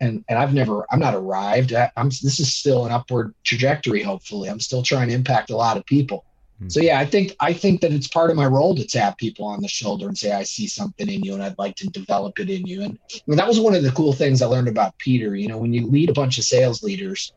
And 0.00 0.24
and 0.28 0.38
I've 0.38 0.54
never, 0.54 0.86
I'm 0.90 0.98
not 0.98 1.14
arrived. 1.14 1.74
I, 1.74 1.90
I'm. 1.96 2.08
This 2.08 2.40
is 2.40 2.54
still 2.54 2.86
an 2.86 2.92
upward 2.92 3.34
trajectory. 3.44 4.02
Hopefully, 4.02 4.48
I'm 4.48 4.60
still 4.60 4.82
trying 4.82 5.08
to 5.08 5.14
impact 5.14 5.50
a 5.50 5.56
lot 5.56 5.76
of 5.76 5.84
people. 5.84 6.24
So 6.68 6.80
yeah, 6.80 6.98
I 6.98 7.06
think 7.06 7.34
I 7.40 7.54
think 7.54 7.80
that 7.80 7.92
it's 7.92 8.06
part 8.06 8.30
of 8.30 8.36
my 8.36 8.44
role 8.44 8.74
to 8.74 8.86
tap 8.86 9.16
people 9.16 9.46
on 9.46 9.62
the 9.62 9.68
shoulder 9.68 10.08
and 10.08 10.18
say 10.18 10.32
I 10.32 10.42
see 10.42 10.66
something 10.66 11.08
in 11.08 11.22
you 11.22 11.32
and 11.32 11.42
I'd 11.42 11.58
like 11.58 11.74
to 11.76 11.86
develop 11.88 12.38
it 12.38 12.50
in 12.50 12.66
you. 12.66 12.82
And 12.82 12.98
I 13.14 13.20
mean, 13.26 13.38
that 13.38 13.48
was 13.48 13.58
one 13.58 13.74
of 13.74 13.82
the 13.82 13.92
cool 13.92 14.12
things 14.12 14.42
I 14.42 14.46
learned 14.46 14.68
about 14.68 14.98
Peter. 14.98 15.34
You 15.34 15.48
know, 15.48 15.56
when 15.56 15.72
you 15.72 15.86
lead 15.86 16.10
a 16.10 16.14
bunch 16.14 16.36
of 16.36 16.44
sales 16.44 16.82
leaders, 16.82 17.32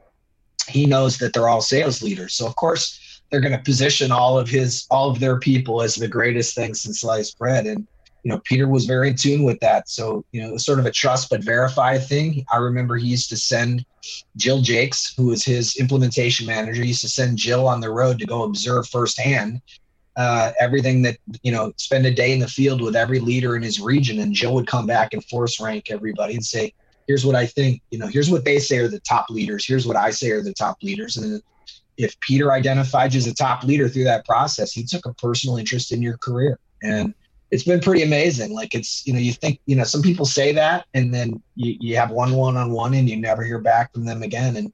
he 0.67 0.85
knows 0.85 1.19
that 1.19 1.31
they're 1.31 1.47
all 1.47 1.61
sales 1.61 2.03
leaders. 2.03 2.33
So 2.33 2.45
of 2.45 2.57
course 2.57 3.12
they're 3.33 3.41
going 3.41 3.57
to 3.57 3.63
position 3.63 4.11
all 4.11 4.37
of 4.37 4.47
his 4.47 4.85
all 4.91 5.09
of 5.09 5.19
their 5.19 5.39
people 5.39 5.81
as 5.81 5.95
the 5.95 6.07
greatest 6.07 6.53
thing 6.53 6.75
since 6.75 7.01
sliced 7.01 7.39
bread. 7.39 7.65
And 7.65 7.87
you 8.21 8.29
know, 8.31 8.39
Peter 8.45 8.67
was 8.67 8.85
very 8.85 9.09
in 9.09 9.15
tune 9.15 9.43
with 9.43 9.59
that. 9.61 9.89
So, 9.89 10.23
you 10.31 10.39
know, 10.39 10.49
it 10.49 10.53
was 10.53 10.63
sort 10.63 10.77
of 10.77 10.85
a 10.85 10.91
trust 10.91 11.31
but 11.31 11.43
verify 11.43 11.97
thing. 11.97 12.45
I 12.53 12.57
remember 12.57 12.95
he 12.95 13.07
used 13.07 13.29
to 13.29 13.35
send 13.35 13.85
Jill 14.37 14.61
Jakes, 14.61 15.15
who 15.17 15.25
was 15.25 15.43
his 15.43 15.75
implementation 15.77 16.45
manager, 16.45 16.85
used 16.85 17.01
to 17.01 17.09
send 17.09 17.39
Jill 17.39 17.67
on 17.67 17.81
the 17.81 17.89
road 17.89 18.19
to 18.19 18.27
go 18.27 18.43
observe 18.43 18.87
firsthand 18.87 19.61
uh, 20.15 20.51
everything 20.59 21.01
that, 21.01 21.17
you 21.41 21.51
know, 21.51 21.73
spend 21.77 22.05
a 22.05 22.11
day 22.11 22.33
in 22.33 22.39
the 22.39 22.47
field 22.47 22.81
with 22.81 22.95
every 22.95 23.19
leader 23.19 23.55
in 23.55 23.63
his 23.63 23.81
region. 23.81 24.19
And 24.19 24.31
Jill 24.33 24.53
would 24.53 24.67
come 24.67 24.85
back 24.85 25.13
and 25.13 25.25
force 25.25 25.59
rank 25.59 25.89
everybody 25.89 26.35
and 26.35 26.45
say, 26.45 26.71
here's 27.07 27.25
what 27.25 27.35
I 27.35 27.47
think, 27.47 27.81
you 27.89 27.97
know, 27.97 28.07
here's 28.07 28.29
what 28.29 28.45
they 28.45 28.59
say 28.59 28.77
are 28.77 28.87
the 28.87 28.99
top 28.99 29.29
leaders. 29.31 29.65
Here's 29.65 29.87
what 29.87 29.97
I 29.97 30.11
say 30.11 30.29
are 30.29 30.43
the 30.43 30.53
top 30.53 30.77
leaders. 30.83 31.17
And 31.17 31.41
if 31.97 32.19
Peter 32.19 32.51
identified 32.51 33.13
you 33.13 33.19
as 33.19 33.27
a 33.27 33.33
top 33.33 33.63
leader 33.63 33.87
through 33.87 34.05
that 34.05 34.25
process, 34.25 34.71
he 34.71 34.83
took 34.83 35.05
a 35.05 35.13
personal 35.13 35.57
interest 35.57 35.91
in 35.91 36.01
your 36.01 36.17
career. 36.17 36.59
And 36.81 37.13
it's 37.51 37.63
been 37.63 37.79
pretty 37.79 38.03
amazing. 38.03 38.53
Like 38.53 38.73
it's, 38.73 39.05
you 39.05 39.13
know, 39.13 39.19
you 39.19 39.33
think, 39.33 39.59
you 39.65 39.75
know, 39.75 39.83
some 39.83 40.01
people 40.01 40.25
say 40.25 40.53
that 40.53 40.85
and 40.93 41.13
then 41.13 41.41
you, 41.55 41.77
you 41.79 41.95
have 41.97 42.09
one 42.09 42.33
one 42.33 42.57
on 42.57 42.71
one 42.71 42.93
and 42.95 43.07
you 43.07 43.17
never 43.17 43.43
hear 43.43 43.59
back 43.59 43.93
from 43.93 44.05
them 44.05 44.23
again. 44.23 44.57
And, 44.57 44.73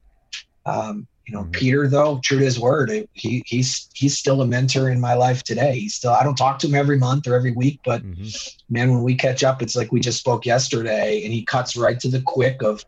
um, 0.65 1.07
you 1.29 1.35
know, 1.35 1.41
mm-hmm. 1.41 1.51
Peter 1.51 1.87
though, 1.87 2.19
true 2.23 2.39
to 2.39 2.45
his 2.45 2.59
word, 2.59 2.89
he 3.13 3.43
he's 3.45 3.89
he's 3.93 4.17
still 4.17 4.41
a 4.41 4.47
mentor 4.47 4.89
in 4.89 4.99
my 4.99 5.13
life 5.13 5.43
today. 5.43 5.77
He's 5.77 5.93
still 5.93 6.11
I 6.11 6.23
don't 6.23 6.37
talk 6.37 6.57
to 6.59 6.67
him 6.67 6.73
every 6.73 6.97
month 6.97 7.27
or 7.27 7.35
every 7.35 7.51
week, 7.51 7.81
but 7.85 8.01
mm-hmm. 8.01 8.73
man, 8.73 8.91
when 8.91 9.03
we 9.03 9.13
catch 9.13 9.43
up, 9.43 9.61
it's 9.61 9.75
like 9.75 9.91
we 9.91 9.99
just 9.99 10.17
spoke 10.17 10.45
yesterday, 10.45 11.23
and 11.23 11.31
he 11.31 11.43
cuts 11.45 11.77
right 11.77 11.99
to 11.99 12.07
the 12.07 12.21
quick 12.21 12.63
of, 12.63 12.83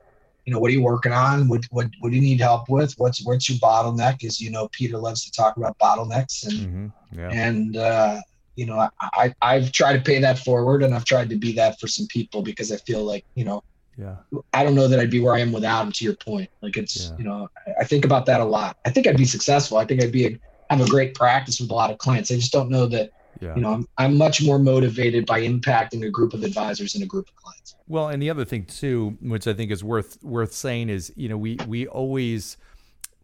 you 0.45 0.53
know, 0.53 0.60
what 0.60 0.69
are 0.69 0.74
you 0.74 0.81
working 0.81 1.12
on? 1.12 1.48
What 1.48 1.65
what 1.71 1.88
what 2.00 2.10
do 2.10 2.15
you 2.15 2.21
need 2.21 2.39
help 2.39 2.69
with? 2.69 2.93
What's 2.98 3.24
what's 3.24 3.50
your 3.50 3.60
bottleneck? 3.60 4.24
Is 4.24 4.41
you 4.41 4.50
know, 4.50 4.67
Peter 4.69 4.98
loves 4.98 5.24
to 5.25 5.31
talk 5.31 5.57
about 5.57 5.77
bottlenecks 5.77 6.48
and 6.48 6.53
mm-hmm. 6.53 7.19
yeah. 7.19 7.29
and 7.29 7.77
uh, 7.77 8.21
you 8.55 8.65
know, 8.65 8.89
I, 9.00 9.33
I 9.41 9.60
have 9.60 9.71
tried 9.71 9.93
to 9.93 10.01
pay 10.01 10.19
that 10.19 10.39
forward, 10.39 10.83
and 10.83 10.93
I've 10.93 11.05
tried 11.05 11.29
to 11.29 11.36
be 11.36 11.53
that 11.53 11.79
for 11.79 11.88
some 11.88 12.07
people 12.07 12.41
because 12.41 12.71
I 12.71 12.77
feel 12.77 13.03
like 13.03 13.25
you 13.36 13.45
know, 13.45 13.63
yeah, 13.98 14.17
I 14.53 14.63
don't 14.63 14.75
know 14.75 14.88
that 14.88 15.00
I'd 15.00 15.12
be 15.12 15.21
where 15.21 15.36
I 15.36 15.39
am 15.39 15.51
without 15.51 15.86
him. 15.86 15.91
To 15.91 16.05
your 16.05 16.15
point, 16.15 16.50
like 16.62 16.75
it's 16.75 17.10
yeah. 17.10 17.17
you 17.17 17.24
know, 17.24 17.50
I, 17.67 17.81
I 17.81 17.83
think 17.83 18.03
about 18.03 18.25
that 18.25 18.41
a 18.41 18.45
lot. 18.45 18.77
I 18.86 18.89
think 18.89 19.07
I'd 19.07 19.17
be 19.17 19.25
successful. 19.25 19.77
I 19.77 19.86
think 19.86 20.01
I'd 20.01 20.12
be 20.12 20.25
a, 20.25 20.39
have 20.69 20.81
a 20.81 20.89
great 20.89 21.13
practice 21.13 21.60
with 21.60 21.69
a 21.69 21.74
lot 21.74 21.91
of 21.91 21.98
clients. 22.00 22.31
I 22.31 22.36
just 22.36 22.51
don't 22.51 22.69
know 22.69 22.88
that. 22.88 23.12
Yeah. 23.41 23.55
You 23.55 23.62
know, 23.62 23.74
I'm, 23.74 23.88
I'm 23.98 24.17
much 24.17 24.43
more 24.43 24.60
motivated 24.60 25.25
by 25.25 25.41
impacting 25.41 26.05
a 26.05 26.10
group 26.10 26.33
of 26.33 26.43
advisors 26.43 26.93
and 26.95 27.03
a 27.03 27.07
group 27.07 27.27
of 27.27 27.36
clients. 27.36 27.75
Well, 27.88 28.10
and 28.10 28.21
the 28.21 28.29
other 28.29 28.45
thing 28.45 28.65
too, 28.65 29.17
which 29.19 29.48
I 29.48 29.53
think 29.53 29.71
is 29.71 29.83
worth 29.83 30.24
worth 30.24 30.53
saying, 30.53 30.89
is 30.89 31.12
you 31.15 31.27
know 31.27 31.38
we 31.38 31.57
we 31.67 31.88
always 31.88 32.57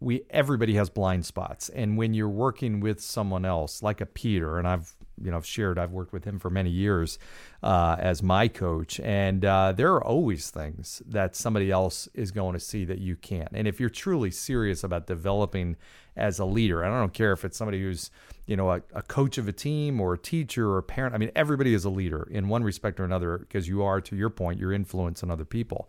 we 0.00 0.22
everybody 0.30 0.74
has 0.74 0.88
blind 0.88 1.26
spots 1.26 1.68
and 1.70 1.96
when 1.96 2.14
you're 2.14 2.28
working 2.28 2.80
with 2.80 3.00
someone 3.00 3.44
else 3.44 3.82
like 3.82 4.00
a 4.00 4.06
peter 4.06 4.58
and 4.58 4.68
i've 4.68 4.94
you 5.22 5.30
know 5.30 5.36
I've 5.36 5.46
shared 5.46 5.78
i've 5.78 5.92
worked 5.92 6.12
with 6.12 6.24
him 6.24 6.38
for 6.38 6.50
many 6.50 6.70
years 6.70 7.18
uh, 7.62 7.96
as 7.98 8.22
my 8.22 8.48
coach. 8.48 9.00
And 9.00 9.44
uh, 9.44 9.72
there 9.72 9.92
are 9.94 10.04
always 10.04 10.50
things 10.50 11.02
that 11.06 11.34
somebody 11.34 11.70
else 11.70 12.08
is 12.14 12.30
going 12.30 12.54
to 12.54 12.60
see 12.60 12.84
that 12.84 12.98
you 12.98 13.16
can't. 13.16 13.50
And 13.52 13.66
if 13.66 13.80
you're 13.80 13.90
truly 13.90 14.30
serious 14.30 14.84
about 14.84 15.06
developing 15.06 15.76
as 16.16 16.40
a 16.40 16.44
leader 16.44 16.84
i 16.84 16.88
don't 16.88 17.14
care 17.14 17.30
if 17.30 17.44
it's 17.44 17.56
somebody 17.56 17.80
who's 17.80 18.10
you 18.46 18.56
know 18.56 18.72
a, 18.72 18.82
a 18.92 19.02
coach 19.02 19.38
of 19.38 19.46
a 19.46 19.52
team 19.52 20.00
or 20.00 20.14
a 20.14 20.18
teacher 20.18 20.68
or 20.68 20.78
a 20.78 20.82
parent 20.82 21.14
i 21.14 21.18
mean 21.18 21.30
everybody 21.36 21.72
is 21.72 21.84
a 21.84 21.88
leader 21.88 22.26
in 22.32 22.48
one 22.48 22.64
respect 22.64 22.98
or 22.98 23.04
another 23.04 23.38
because 23.38 23.68
you 23.68 23.84
are 23.84 24.00
to 24.00 24.16
your 24.16 24.28
point 24.28 24.58
your 24.58 24.72
influence 24.72 25.22
on 25.22 25.30
other 25.30 25.44
people. 25.44 25.88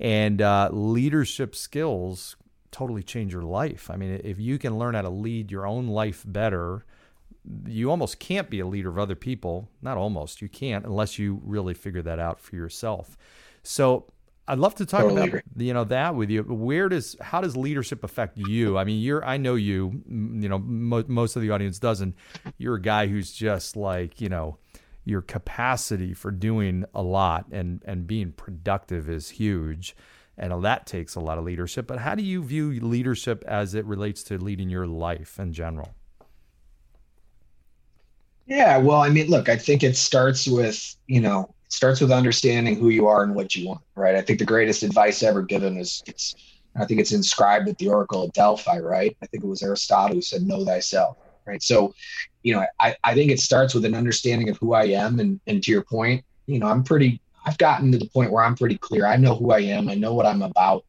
And 0.00 0.40
uh, 0.40 0.70
leadership 0.72 1.54
skills 1.56 2.36
totally 2.70 3.02
change 3.02 3.32
your 3.32 3.42
life. 3.42 3.90
I 3.90 3.96
mean, 3.96 4.20
if 4.24 4.38
you 4.38 4.58
can 4.58 4.78
learn 4.78 4.94
how 4.94 5.02
to 5.02 5.10
lead 5.10 5.50
your 5.50 5.66
own 5.66 5.88
life 5.88 6.24
better, 6.26 6.84
you 7.66 7.90
almost 7.90 8.18
can't 8.18 8.50
be 8.50 8.60
a 8.60 8.66
leader 8.66 8.88
of 8.88 8.98
other 8.98 9.14
people. 9.14 9.68
Not 9.82 9.96
almost, 9.96 10.42
you 10.42 10.48
can't 10.48 10.84
unless 10.84 11.18
you 11.18 11.40
really 11.44 11.74
figure 11.74 12.02
that 12.02 12.18
out 12.18 12.40
for 12.40 12.56
yourself. 12.56 13.16
So 13.62 14.06
I'd 14.46 14.58
love 14.58 14.74
to 14.76 14.86
talk 14.86 15.02
totally 15.02 15.28
about 15.28 15.42
you 15.56 15.74
know 15.74 15.84
that 15.84 16.14
with 16.14 16.30
you. 16.30 16.42
Where 16.42 16.88
does 16.88 17.16
how 17.20 17.40
does 17.40 17.56
leadership 17.56 18.04
affect 18.04 18.38
you? 18.38 18.78
I 18.78 18.84
mean, 18.84 19.00
you're 19.00 19.24
I 19.24 19.36
know 19.36 19.54
you. 19.56 20.02
You 20.06 20.48
know, 20.48 20.58
mo- 20.58 21.04
most 21.06 21.36
of 21.36 21.42
the 21.42 21.50
audience 21.50 21.78
doesn't. 21.78 22.14
You're 22.56 22.76
a 22.76 22.82
guy 22.82 23.06
who's 23.06 23.32
just 23.32 23.76
like 23.76 24.20
you 24.20 24.28
know 24.28 24.58
your 25.08 25.22
capacity 25.22 26.12
for 26.12 26.30
doing 26.30 26.84
a 26.94 27.02
lot 27.02 27.46
and 27.50 27.82
and 27.86 28.06
being 28.06 28.30
productive 28.32 29.08
is 29.08 29.30
huge 29.30 29.96
and 30.36 30.62
that 30.62 30.86
takes 30.86 31.14
a 31.14 31.20
lot 31.20 31.38
of 31.38 31.44
leadership 31.44 31.86
but 31.86 31.98
how 31.98 32.14
do 32.14 32.22
you 32.22 32.42
view 32.42 32.78
leadership 32.80 33.42
as 33.46 33.74
it 33.74 33.86
relates 33.86 34.22
to 34.22 34.36
leading 34.36 34.68
your 34.68 34.86
life 34.86 35.38
in 35.38 35.50
general 35.50 35.94
yeah 38.48 38.78
well 38.78 39.02
i 39.02 39.08
mean 39.08 39.28
look 39.28 39.48
i 39.48 39.56
think 39.56 39.82
it 39.82 39.96
starts 39.96 40.48
with 40.48 40.96
you 41.06 41.20
know 41.20 41.54
it 41.64 41.72
starts 41.72 42.00
with 42.00 42.10
understanding 42.10 42.74
who 42.74 42.88
you 42.88 43.06
are 43.06 43.22
and 43.22 43.34
what 43.34 43.54
you 43.54 43.68
want 43.68 43.80
right? 43.94 44.14
I 44.14 44.22
think 44.22 44.38
the 44.38 44.44
greatest 44.44 44.82
advice 44.82 45.22
ever 45.22 45.42
given 45.42 45.76
is 45.76 46.02
it's 46.06 46.34
i 46.76 46.84
think 46.84 46.98
it's 46.98 47.12
inscribed 47.12 47.68
at 47.68 47.78
the 47.78 47.88
oracle 47.88 48.24
of 48.24 48.32
delphi 48.32 48.78
right? 48.78 49.16
I 49.22 49.26
think 49.26 49.44
it 49.44 49.46
was 49.46 49.62
aristotle 49.62 50.16
who 50.16 50.22
said 50.22 50.42
know 50.42 50.64
thyself 50.64 51.18
right? 51.46 51.62
So 51.62 51.94
you 52.42 52.54
know 52.54 52.64
I, 52.80 52.96
I 53.04 53.14
think 53.14 53.30
it 53.30 53.40
starts 53.40 53.74
with 53.74 53.84
an 53.84 53.94
understanding 53.94 54.48
of 54.48 54.56
who 54.56 54.72
i 54.72 54.84
am 54.84 55.20
and, 55.20 55.40
and 55.46 55.62
to 55.62 55.70
your 55.70 55.82
point 55.82 56.24
you 56.46 56.58
know 56.58 56.66
i'm 56.66 56.82
pretty 56.82 57.20
i've 57.44 57.58
gotten 57.58 57.92
to 57.92 57.98
the 57.98 58.08
point 58.08 58.32
where 58.32 58.44
i'm 58.44 58.56
pretty 58.56 58.78
clear. 58.78 59.06
I 59.06 59.16
know 59.16 59.34
who 59.34 59.52
i 59.52 59.60
am. 59.60 59.88
I 59.88 59.94
know 59.94 60.14
what 60.14 60.26
i'm 60.26 60.42
about. 60.42 60.84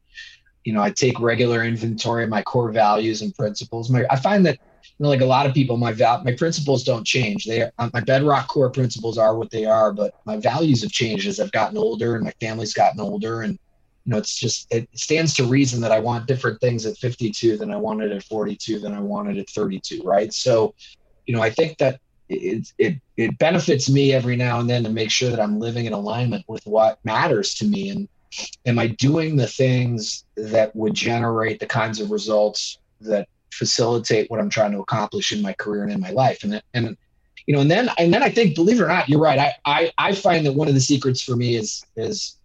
You 0.63 0.73
know 0.73 0.81
i 0.81 0.91
take 0.91 1.19
regular 1.19 1.63
inventory 1.63 2.23
of 2.23 2.29
my 2.29 2.41
core 2.41 2.71
values 2.71 3.21
and 3.21 3.35
principles. 3.35 3.89
My, 3.89 4.05
i 4.09 4.15
find 4.15 4.45
that 4.45 4.59
you 4.97 5.03
know, 5.03 5.09
like 5.09 5.21
a 5.21 5.25
lot 5.25 5.45
of 5.45 5.53
people 5.53 5.77
my 5.77 5.91
val- 5.91 6.23
my 6.23 6.33
principles 6.33 6.83
don't 6.83 7.05
change. 7.05 7.45
They 7.45 7.61
are, 7.61 7.71
my 7.93 8.01
bedrock 8.01 8.47
core 8.47 8.69
principles 8.69 9.17
are 9.17 9.35
what 9.35 9.51
they 9.51 9.65
are 9.65 9.91
but 9.93 10.15
my 10.25 10.37
values 10.37 10.81
have 10.81 10.91
changed 10.91 11.27
as 11.27 11.39
i've 11.39 11.51
gotten 11.51 11.77
older 11.77 12.15
and 12.15 12.23
my 12.23 12.33
family's 12.39 12.73
gotten 12.73 12.99
older. 12.99 13.41
And 13.41 13.57
you 14.05 14.11
know, 14.11 14.17
it's 14.17 14.39
just 14.39 14.73
it 14.73 14.89
stands 14.95 15.35
to 15.35 15.45
reason 15.45 15.81
that 15.81 15.91
I 15.91 15.99
want 15.99 16.25
different 16.25 16.59
things 16.61 16.85
at 16.85 16.97
52 16.97 17.57
than 17.57 17.71
I 17.71 17.75
wanted 17.75 18.11
at 18.11 18.23
42 18.23 18.79
than 18.79 18.93
I 18.93 18.99
wanted 18.99 19.37
at 19.37 19.49
32, 19.49 20.01
right? 20.03 20.33
So, 20.33 20.73
you 21.25 21.35
know, 21.35 21.41
I 21.41 21.49
think 21.49 21.77
that 21.77 21.99
it 22.27 22.71
it 22.77 22.95
it 23.17 23.37
benefits 23.37 23.89
me 23.89 24.13
every 24.13 24.35
now 24.35 24.59
and 24.59 24.69
then 24.69 24.83
to 24.83 24.89
make 24.89 25.11
sure 25.11 25.29
that 25.29 25.39
I'm 25.39 25.59
living 25.59 25.85
in 25.85 25.93
alignment 25.93 26.45
with 26.47 26.65
what 26.65 26.99
matters 27.03 27.53
to 27.55 27.65
me. 27.65 27.89
And 27.89 28.07
am 28.65 28.79
I 28.79 28.87
doing 28.87 29.35
the 29.35 29.47
things 29.47 30.25
that 30.37 30.75
would 30.75 30.93
generate 30.93 31.59
the 31.59 31.65
kinds 31.65 31.99
of 31.99 32.11
results 32.11 32.79
that 33.01 33.27
facilitate 33.51 34.29
what 34.29 34.39
I'm 34.39 34.49
trying 34.49 34.71
to 34.71 34.79
accomplish 34.79 35.31
in 35.31 35.41
my 35.41 35.53
career 35.53 35.83
and 35.83 35.91
in 35.91 35.99
my 35.99 36.11
life 36.11 36.43
and 36.43 36.61
and 36.73 36.97
you 37.45 37.53
know 37.53 37.61
and 37.61 37.71
then 37.71 37.89
and 37.97 38.13
then 38.13 38.23
I 38.23 38.29
think 38.29 38.55
believe 38.55 38.79
it 38.79 38.83
or 38.83 38.87
not 38.87 39.09
you're 39.09 39.19
right 39.19 39.39
I 39.39 39.53
I 39.65 39.91
I 39.97 40.13
find 40.13 40.45
that 40.45 40.53
one 40.53 40.67
of 40.67 40.73
the 40.73 40.81
secrets 40.81 41.21
for 41.21 41.35
me 41.35 41.55
is 41.55 41.83
is 41.95 42.37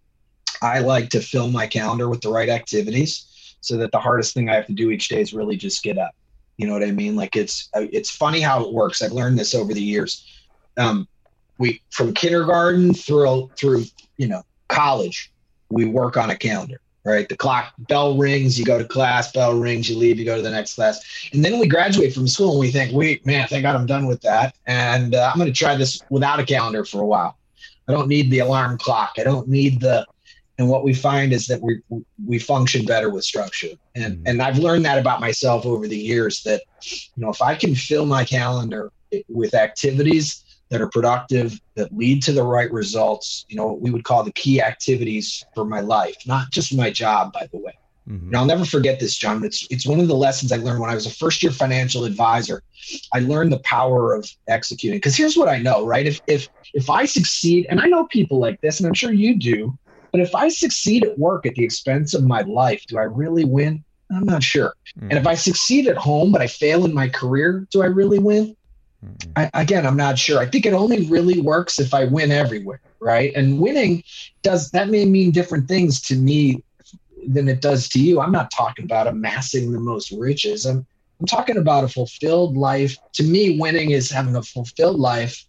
I 0.61 0.79
like 0.79 1.09
to 1.11 1.21
fill 1.21 1.49
my 1.49 1.67
calendar 1.67 2.09
with 2.09 2.21
the 2.21 2.29
right 2.29 2.49
activities 2.49 3.55
so 3.61 3.77
that 3.77 3.91
the 3.91 3.99
hardest 3.99 4.33
thing 4.33 4.49
I 4.49 4.55
have 4.55 4.67
to 4.67 4.73
do 4.73 4.91
each 4.91 5.09
day 5.09 5.21
is 5.21 5.33
really 5.33 5.57
just 5.57 5.83
get 5.83 5.97
up. 5.97 6.15
You 6.57 6.67
know 6.67 6.73
what 6.73 6.83
I 6.83 6.91
mean? 6.91 7.15
Like 7.15 7.35
it's 7.35 7.69
it's 7.73 8.09
funny 8.09 8.39
how 8.39 8.63
it 8.63 8.73
works. 8.73 9.01
I've 9.01 9.11
learned 9.11 9.37
this 9.37 9.53
over 9.53 9.73
the 9.73 9.81
years. 9.81 10.25
Um, 10.77 11.07
we 11.57 11.81
from 11.89 12.13
kindergarten 12.13 12.93
through 12.93 13.51
through 13.57 13.85
you 14.17 14.27
know 14.27 14.43
college, 14.67 15.31
we 15.69 15.85
work 15.85 16.15
on 16.15 16.29
a 16.29 16.35
calendar. 16.35 16.79
Right, 17.05 17.29
the 17.29 17.37
clock 17.37 17.71
bell 17.77 18.17
rings, 18.17 18.57
you 18.57 18.65
go 18.65 18.79
to 18.79 18.83
class, 18.83 19.31
bell 19.31 19.53
rings, 19.53 19.87
you 19.87 19.95
leave, 19.95 20.17
you 20.17 20.25
go 20.25 20.37
to 20.37 20.41
the 20.41 20.49
next 20.49 20.73
class, 20.73 21.29
and 21.33 21.45
then 21.45 21.59
we 21.59 21.67
graduate 21.67 22.15
from 22.15 22.27
school 22.27 22.53
and 22.53 22.59
we 22.59 22.71
think, 22.71 22.93
wait, 22.93 23.23
man, 23.27 23.47
thank 23.47 23.61
God 23.61 23.75
I'm 23.75 23.85
done 23.85 24.07
with 24.07 24.21
that, 24.21 24.55
and 24.65 25.13
uh, 25.13 25.29
I'm 25.31 25.39
going 25.39 25.51
to 25.51 25.57
try 25.57 25.75
this 25.75 26.01
without 26.09 26.39
a 26.39 26.45
calendar 26.45 26.83
for 26.83 27.01
a 27.01 27.05
while. 27.05 27.37
I 27.87 27.91
don't 27.91 28.07
need 28.07 28.31
the 28.31 28.39
alarm 28.39 28.79
clock. 28.79 29.13
I 29.19 29.23
don't 29.23 29.47
need 29.47 29.81
the 29.81 30.07
and 30.57 30.69
what 30.69 30.83
we 30.83 30.93
find 30.93 31.33
is 31.33 31.47
that 31.47 31.61
we 31.61 31.81
we 32.25 32.39
function 32.39 32.85
better 32.85 33.09
with 33.09 33.23
structure 33.23 33.71
and 33.95 34.15
mm-hmm. 34.15 34.27
and 34.27 34.41
i've 34.41 34.57
learned 34.57 34.85
that 34.85 34.97
about 34.97 35.19
myself 35.19 35.65
over 35.65 35.87
the 35.87 35.97
years 35.97 36.43
that 36.43 36.61
you 36.81 37.23
know 37.23 37.29
if 37.29 37.41
i 37.41 37.55
can 37.55 37.75
fill 37.75 38.05
my 38.05 38.23
calendar 38.23 38.91
with 39.29 39.53
activities 39.53 40.44
that 40.75 40.81
are 40.81 40.89
productive 40.89 41.59
that 41.75 41.95
lead 41.95 42.21
to 42.21 42.33
the 42.33 42.43
right 42.43 42.71
results 42.71 43.45
you 43.47 43.55
know 43.55 43.67
what 43.67 43.81
we 43.81 43.91
would 43.91 44.03
call 44.03 44.23
the 44.23 44.31
key 44.33 44.61
activities 44.61 45.45
for 45.53 45.63
my 45.63 45.79
life 45.79 46.17
not 46.25 46.51
just 46.51 46.75
my 46.75 46.89
job 46.89 47.31
by 47.31 47.47
the 47.51 47.57
way 47.57 47.71
mm-hmm. 48.09 48.27
and 48.27 48.35
i'll 48.35 48.45
never 48.45 48.65
forget 48.65 48.99
this 48.99 49.15
john 49.15 49.43
it's 49.43 49.65
it's 49.69 49.87
one 49.87 50.01
of 50.01 50.09
the 50.09 50.15
lessons 50.15 50.51
i 50.51 50.57
learned 50.57 50.81
when 50.81 50.89
i 50.89 50.95
was 50.95 51.05
a 51.05 51.09
first 51.11 51.41
year 51.41 51.51
financial 51.51 52.03
advisor 52.03 52.61
i 53.13 53.19
learned 53.19 53.51
the 53.53 53.59
power 53.59 54.13
of 54.13 54.29
executing 54.49 54.97
because 54.97 55.15
here's 55.15 55.37
what 55.37 55.47
i 55.47 55.57
know 55.57 55.85
right 55.85 56.05
if 56.05 56.19
if 56.27 56.49
if 56.73 56.89
i 56.89 57.05
succeed 57.05 57.65
and 57.69 57.79
i 57.79 57.85
know 57.85 58.05
people 58.07 58.37
like 58.37 58.59
this 58.59 58.79
and 58.79 58.87
i'm 58.87 58.93
sure 58.93 59.13
you 59.13 59.39
do 59.39 59.77
but 60.15 60.21
if 60.21 60.33
I 60.33 60.47
succeed 60.47 61.03
at 61.03 61.19
work 61.19 61.45
at 61.45 61.55
the 61.55 61.65
expense 61.65 62.13
of 62.13 62.23
my 62.23 62.39
life, 62.43 62.85
do 62.87 62.97
I 62.97 63.03
really 63.03 63.43
win? 63.43 63.83
I'm 64.09 64.23
not 64.23 64.43
sure. 64.43 64.73
Mm-hmm. 64.97 65.09
And 65.09 65.19
if 65.19 65.27
I 65.27 65.35
succeed 65.35 65.89
at 65.89 65.97
home, 65.97 66.31
but 66.31 66.41
I 66.41 66.47
fail 66.47 66.85
in 66.85 66.93
my 66.93 67.09
career, 67.09 67.67
do 67.69 67.81
I 67.81 67.87
really 67.87 68.19
win? 68.19 68.55
I, 69.35 69.49
again, 69.53 69.85
I'm 69.85 69.97
not 69.97 70.17
sure. 70.17 70.39
I 70.39 70.45
think 70.45 70.65
it 70.65 70.73
only 70.73 71.07
really 71.07 71.41
works 71.41 71.79
if 71.79 71.93
I 71.93 72.05
win 72.05 72.31
everywhere, 72.31 72.81
right? 72.99 73.33
And 73.35 73.59
winning 73.59 74.03
does 74.41 74.71
that 74.71 74.89
may 74.89 75.05
mean 75.05 75.31
different 75.31 75.67
things 75.67 76.01
to 76.03 76.15
me 76.15 76.63
than 77.27 77.47
it 77.47 77.61
does 77.61 77.87
to 77.89 77.99
you. 77.99 78.19
I'm 78.19 78.31
not 78.31 78.51
talking 78.51 78.85
about 78.85 79.07
amassing 79.07 79.71
the 79.71 79.79
most 79.79 80.11
riches. 80.11 80.65
I'm 80.65 80.85
I'm 81.19 81.27
talking 81.27 81.57
about 81.57 81.85
a 81.85 81.87
fulfilled 81.87 82.57
life. 82.57 82.97
To 83.13 83.23
me, 83.23 83.57
winning 83.57 83.91
is 83.91 84.11
having 84.11 84.35
a 84.35 84.43
fulfilled 84.43 84.99
life 84.99 85.45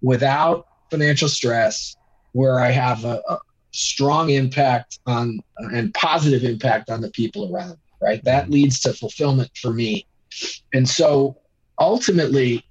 without 0.00 0.68
financial 0.90 1.28
stress, 1.28 1.96
where 2.32 2.60
I 2.60 2.70
have 2.70 3.04
a, 3.04 3.20
strong 3.70 4.30
impact 4.30 4.98
on 5.06 5.38
and 5.58 5.92
positive 5.92 6.42
impact 6.42 6.88
on 6.88 7.02
the 7.02 7.10
people 7.10 7.54
around 7.54 7.76
right? 8.00 8.22
That 8.24 8.50
leads 8.50 8.80
to 8.80 8.92
fulfillment 8.92 9.50
for 9.56 9.72
me. 9.72 10.06
And 10.72 10.88
so 10.88 11.36
ultimately, 11.78 12.64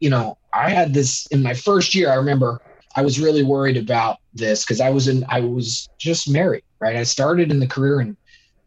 you 0.00 0.10
know, 0.10 0.36
I 0.52 0.70
had 0.70 0.92
this 0.92 1.26
in 1.26 1.42
my 1.42 1.54
first 1.54 1.94
year. 1.94 2.10
I 2.10 2.16
remember 2.16 2.60
I 2.96 3.02
was 3.02 3.20
really 3.20 3.44
worried 3.44 3.76
about 3.76 4.18
this 4.34 4.64
because 4.64 4.80
I 4.80 4.90
was 4.90 5.06
in, 5.06 5.24
I 5.28 5.40
was 5.40 5.88
just 5.98 6.28
married, 6.28 6.64
right? 6.80 6.96
I 6.96 7.04
started 7.04 7.52
in 7.52 7.60
the 7.60 7.66
career 7.66 8.00
in 8.00 8.16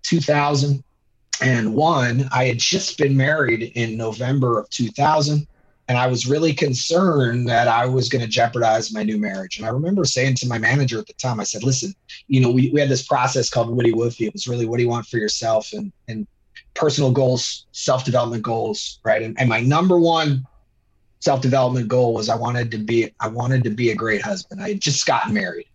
2001. 0.03 2.29
I 2.31 2.45
had 2.45 2.57
just 2.57 2.97
been 2.97 3.17
married 3.17 3.73
in 3.75 3.97
November 3.97 4.59
of 4.59 4.69
2000 4.69 5.45
and 5.89 5.97
I 5.97 6.07
was 6.07 6.25
really 6.25 6.53
concerned 6.53 7.49
that 7.49 7.67
I 7.67 7.85
was 7.85 8.07
going 8.07 8.21
to 8.21 8.27
jeopardize 8.27 8.93
my 8.93 9.03
new 9.03 9.17
marriage. 9.17 9.57
And 9.57 9.65
I 9.65 9.69
remember 9.69 10.05
saying 10.05 10.35
to 10.35 10.47
my 10.47 10.57
manager 10.57 10.97
at 10.97 11.07
the 11.07 11.13
time, 11.13 11.41
I 11.41 11.43
said, 11.43 11.63
listen, 11.63 11.93
you 12.27 12.39
know, 12.39 12.49
we, 12.49 12.71
we 12.71 12.79
had 12.79 12.89
this 12.89 13.05
process 13.05 13.49
called 13.49 13.75
Woody 13.75 13.91
Woofy. 13.91 14.27
It 14.27 14.33
was 14.33 14.47
really 14.47 14.65
what 14.65 14.77
do 14.77 14.83
you 14.83 14.89
want 14.89 15.07
for 15.07 15.17
yourself 15.17 15.73
and, 15.73 15.91
and 16.07 16.25
personal 16.73 17.11
goals, 17.11 17.65
self-development 17.73 18.43
goals, 18.43 19.01
right? 19.03 19.21
And, 19.21 19.37
and 19.37 19.49
my 19.49 19.59
number 19.59 19.99
one 19.99 20.47
self-development 21.23 21.87
goal 21.87 22.13
was 22.13 22.27
I 22.27 22.35
wanted 22.35 22.69
to 22.71 22.77
be, 22.77 23.09
I 23.21 23.29
wanted 23.29 23.63
to 23.63 23.69
be 23.69 23.91
a 23.91 23.95
great 23.95 24.21
husband. 24.21 24.61
I 24.61 24.67
had 24.69 24.81
just 24.81 25.05
gotten 25.05 25.33
married. 25.33 25.67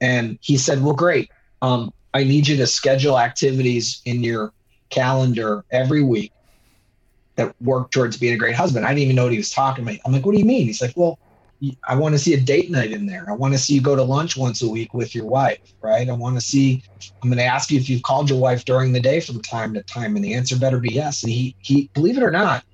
And 0.00 0.38
he 0.40 0.56
said, 0.56 0.82
well, 0.82 0.94
great. 0.94 1.30
Um, 1.60 1.92
I 2.14 2.24
need 2.24 2.48
you 2.48 2.56
to 2.56 2.66
schedule 2.66 3.18
activities 3.18 4.00
in 4.06 4.24
your 4.24 4.54
calendar 4.88 5.66
every 5.70 6.02
week 6.02 6.32
that 7.36 7.54
work 7.60 7.90
towards 7.90 8.16
being 8.16 8.32
a 8.32 8.38
great 8.38 8.54
husband. 8.54 8.86
I 8.86 8.88
didn't 8.88 9.02
even 9.02 9.16
know 9.16 9.24
what 9.24 9.32
he 9.32 9.38
was 9.38 9.50
talking 9.50 9.84
about. 9.84 9.98
I'm 10.06 10.12
like, 10.12 10.24
what 10.24 10.32
do 10.32 10.38
you 10.38 10.46
mean? 10.46 10.66
He's 10.66 10.80
like, 10.80 10.96
well, 10.96 11.18
I 11.86 11.94
want 11.94 12.14
to 12.14 12.18
see 12.18 12.32
a 12.32 12.40
date 12.40 12.70
night 12.70 12.90
in 12.90 13.04
there. 13.04 13.26
I 13.28 13.32
want 13.32 13.52
to 13.52 13.58
see 13.58 13.74
you 13.74 13.82
go 13.82 13.94
to 13.96 14.02
lunch 14.02 14.34
once 14.34 14.62
a 14.62 14.68
week 14.68 14.94
with 14.94 15.14
your 15.14 15.26
wife, 15.26 15.74
right? 15.82 16.08
I 16.08 16.12
want 16.12 16.36
to 16.36 16.40
see. 16.40 16.82
I'm 17.22 17.28
going 17.28 17.36
to 17.36 17.44
ask 17.44 17.70
you 17.70 17.78
if 17.78 17.90
you've 17.90 18.02
called 18.02 18.30
your 18.30 18.40
wife 18.40 18.64
during 18.64 18.92
the 18.92 19.00
day 19.00 19.20
from 19.20 19.42
time 19.42 19.74
to 19.74 19.82
time, 19.82 20.16
and 20.16 20.24
the 20.24 20.32
answer 20.32 20.58
better 20.58 20.78
be 20.78 20.94
yes. 20.94 21.22
And 21.22 21.32
he, 21.32 21.54
he, 21.60 21.90
believe 21.92 22.16
it 22.16 22.22
or 22.22 22.30
not, 22.30 22.64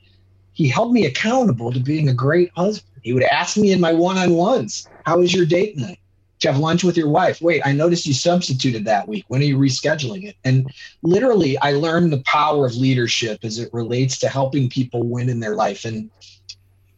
he 0.61 0.69
held 0.69 0.93
me 0.93 1.07
accountable 1.07 1.73
to 1.73 1.81
being 1.81 2.11
a 2.11 2.13
great 2.13 2.51
husband. 2.55 3.01
He 3.03 3.15
would 3.15 3.23
ask 3.23 3.57
me 3.57 3.73
in 3.73 3.81
my 3.81 3.95
one-on-ones, 3.95 4.87
"How 5.07 5.17
was 5.19 5.33
your 5.33 5.47
date 5.47 5.79
night?" 5.79 5.99
Did 6.39 6.45
you 6.45 6.53
have 6.53 6.61
lunch 6.61 6.85
with 6.85 6.99
your 6.99 7.09
wife? 7.09 7.41
Wait, 7.41 7.63
I 7.65 7.73
noticed 7.73 8.05
you 8.05 8.13
substituted 8.13 8.85
that 8.85 9.09
week. 9.09 9.25
When 9.29 9.41
are 9.41 9.45
you 9.47 9.57
rescheduling 9.57 10.25
it? 10.25 10.37
And 10.45 10.71
literally, 11.03 11.57
I 11.61 11.73
learned 11.73 12.13
the 12.13 12.23
power 12.27 12.67
of 12.67 12.77
leadership 12.77 13.39
as 13.43 13.59
it 13.59 13.73
relates 13.73 14.19
to 14.19 14.29
helping 14.29 14.69
people 14.69 15.03
win 15.03 15.31
in 15.31 15.41
their 15.41 15.57
life. 15.57 15.87
And 15.87 16.11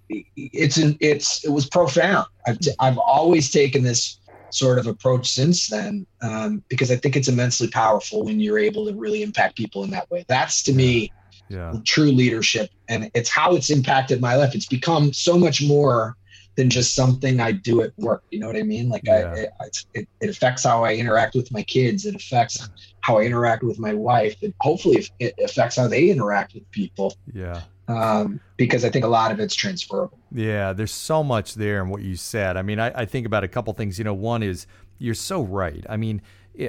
it's 0.09 0.77
an, 0.77 0.97
it's 0.99 1.45
it 1.45 1.51
was 1.51 1.69
profound. 1.69 2.27
I've 2.49 2.59
I've 2.81 2.99
always 2.99 3.49
taken 3.53 3.85
this 3.85 4.19
sort 4.51 4.81
of 4.81 4.89
approach 4.89 5.31
since 5.31 5.69
then 5.69 6.05
um, 6.21 6.65
because 6.69 6.91
I 6.91 6.97
think 6.97 7.15
it's 7.15 7.29
immensely 7.29 7.69
powerful 7.69 8.25
when 8.25 8.41
you're 8.41 8.59
able 8.59 8.87
to 8.87 8.93
really 8.93 9.23
impact 9.23 9.57
people 9.57 9.85
in 9.85 9.91
that 9.91 10.11
way. 10.11 10.25
That's 10.27 10.65
to 10.65 10.73
me 10.73 11.13
yeah. 11.53 11.75
true 11.85 12.11
leadership, 12.11 12.71
and 12.89 13.11
it's 13.15 13.29
how 13.29 13.55
it's 13.55 13.71
impacted 13.71 14.21
my 14.21 14.37
life. 14.37 14.55
It's 14.55 14.67
become 14.67 15.13
so 15.13 15.39
much 15.39 15.63
more 15.63 16.17
than 16.55 16.69
just 16.69 16.95
something 16.95 17.41
I 17.41 17.53
do 17.53 17.83
at 17.83 17.93
work. 17.99 18.23
You 18.31 18.39
know 18.39 18.47
what 18.47 18.57
I 18.57 18.63
mean? 18.63 18.89
Like 18.89 19.03
yeah. 19.05 19.47
I, 19.61 19.65
it, 19.65 19.85
it, 19.95 20.09
it, 20.21 20.31
affects 20.31 20.65
how 20.65 20.85
I 20.85 20.95
interact 20.95 21.35
with 21.35 21.51
my 21.51 21.63
kids. 21.63 22.05
It 22.05 22.15
affects 22.15 22.69
how 23.01 23.19
I 23.19 23.23
interact 23.23 23.63
with 23.63 23.79
my 23.79 23.95
wife. 23.95 24.37
And 24.43 24.53
hopefully 24.61 25.07
it 25.19 25.35
affects 25.43 25.77
how 25.77 25.89
they 25.89 26.11
interact 26.11 26.55
with 26.55 26.71
people. 26.71 27.15
Yeah. 27.33 27.63
Um, 27.89 28.39
because 28.57 28.85
I 28.85 28.91
think 28.91 29.05
a 29.05 29.09
lot 29.09 29.33
of 29.33 29.41
it's 29.41 29.55
transferable. 29.55 30.19
Yeah, 30.31 30.73
there's 30.73 30.93
so 30.93 31.25
much 31.25 31.55
there 31.55 31.83
in 31.83 31.89
what 31.89 32.03
you 32.03 32.17
said. 32.17 32.57
I 32.57 32.63
mean, 32.63 32.79
I, 32.79 33.03
I 33.03 33.05
think 33.07 33.27
about 33.27 33.45
a 33.45 33.49
couple 33.49 33.73
things. 33.73 33.99
You 33.99 34.05
know, 34.05 34.15
one 34.15 34.43
is 34.43 34.67
you're 34.99 35.15
so 35.15 35.43
right. 35.43 35.85
I 35.89 35.97
mean, 35.97 36.23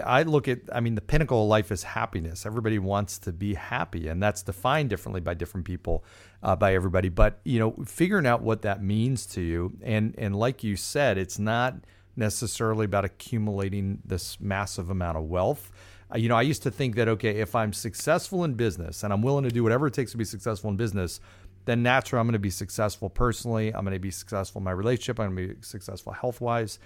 I 0.06 0.24
look 0.24 0.48
at, 0.48 0.60
I 0.72 0.80
mean, 0.80 0.96
the 0.96 1.02
pinnacle 1.02 1.44
of 1.44 1.50
life 1.50 1.72
is 1.72 1.84
happiness. 1.84 2.46
Everybody 2.46 2.80
wants 2.80 3.18
to 3.20 3.34
be 3.34 3.54
happy, 3.56 4.08
and 4.08 4.24
that's 4.24 4.42
defined 4.42 4.90
differently 4.90 5.20
by 5.20 5.34
different 5.34 5.66
people, 5.66 6.06
uh, 6.42 6.56
by 6.56 6.74
everybody. 6.74 7.10
But 7.10 7.40
you 7.44 7.60
know, 7.60 7.76
figuring 7.86 8.26
out 8.26 8.42
what 8.42 8.62
that 8.62 8.82
means 8.82 9.26
to 9.28 9.42
you, 9.42 9.74
and 9.82 10.16
and 10.18 10.36
like 10.36 10.64
you 10.64 10.78
said, 10.78 11.18
it's 11.18 11.38
not 11.38 11.76
necessarily 12.16 12.86
about 12.86 13.04
accumulating 13.04 14.00
this 14.06 14.40
massive 14.40 14.90
amount 14.90 15.18
of 15.18 15.26
wealth. 15.26 15.72
Uh, 16.14 16.18
you 16.18 16.30
know, 16.30 16.38
I 16.38 16.44
used 16.44 16.64
to 16.64 16.72
think 16.72 16.96
that 16.96 17.10
okay, 17.10 17.42
if 17.42 17.54
I'm 17.54 17.74
successful 17.74 18.46
in 18.46 18.54
business 18.54 19.04
and 19.04 19.12
I'm 19.12 19.22
willing 19.22 19.44
to 19.44 19.52
do 19.52 19.64
whatever 19.64 19.88
it 19.88 19.94
takes 19.94 20.12
to 20.12 20.18
be 20.18 20.26
successful 20.26 20.70
in 20.70 20.78
business, 20.78 21.20
then 21.66 21.84
naturally 21.84 22.20
I'm 22.20 22.28
going 22.28 22.34
to 22.34 22.40
be 22.40 22.50
successful 22.50 23.10
personally. 23.10 23.74
I'm 23.74 23.84
going 23.84 23.96
to 23.96 24.00
be 24.00 24.12
successful 24.12 24.60
in 24.60 24.64
my 24.66 24.72
relationship. 24.72 25.20
I'm 25.20 25.36
going 25.36 25.50
to 25.50 25.56
be 25.56 25.62
successful 25.62 26.14
health 26.14 26.40
wise. 26.42 26.80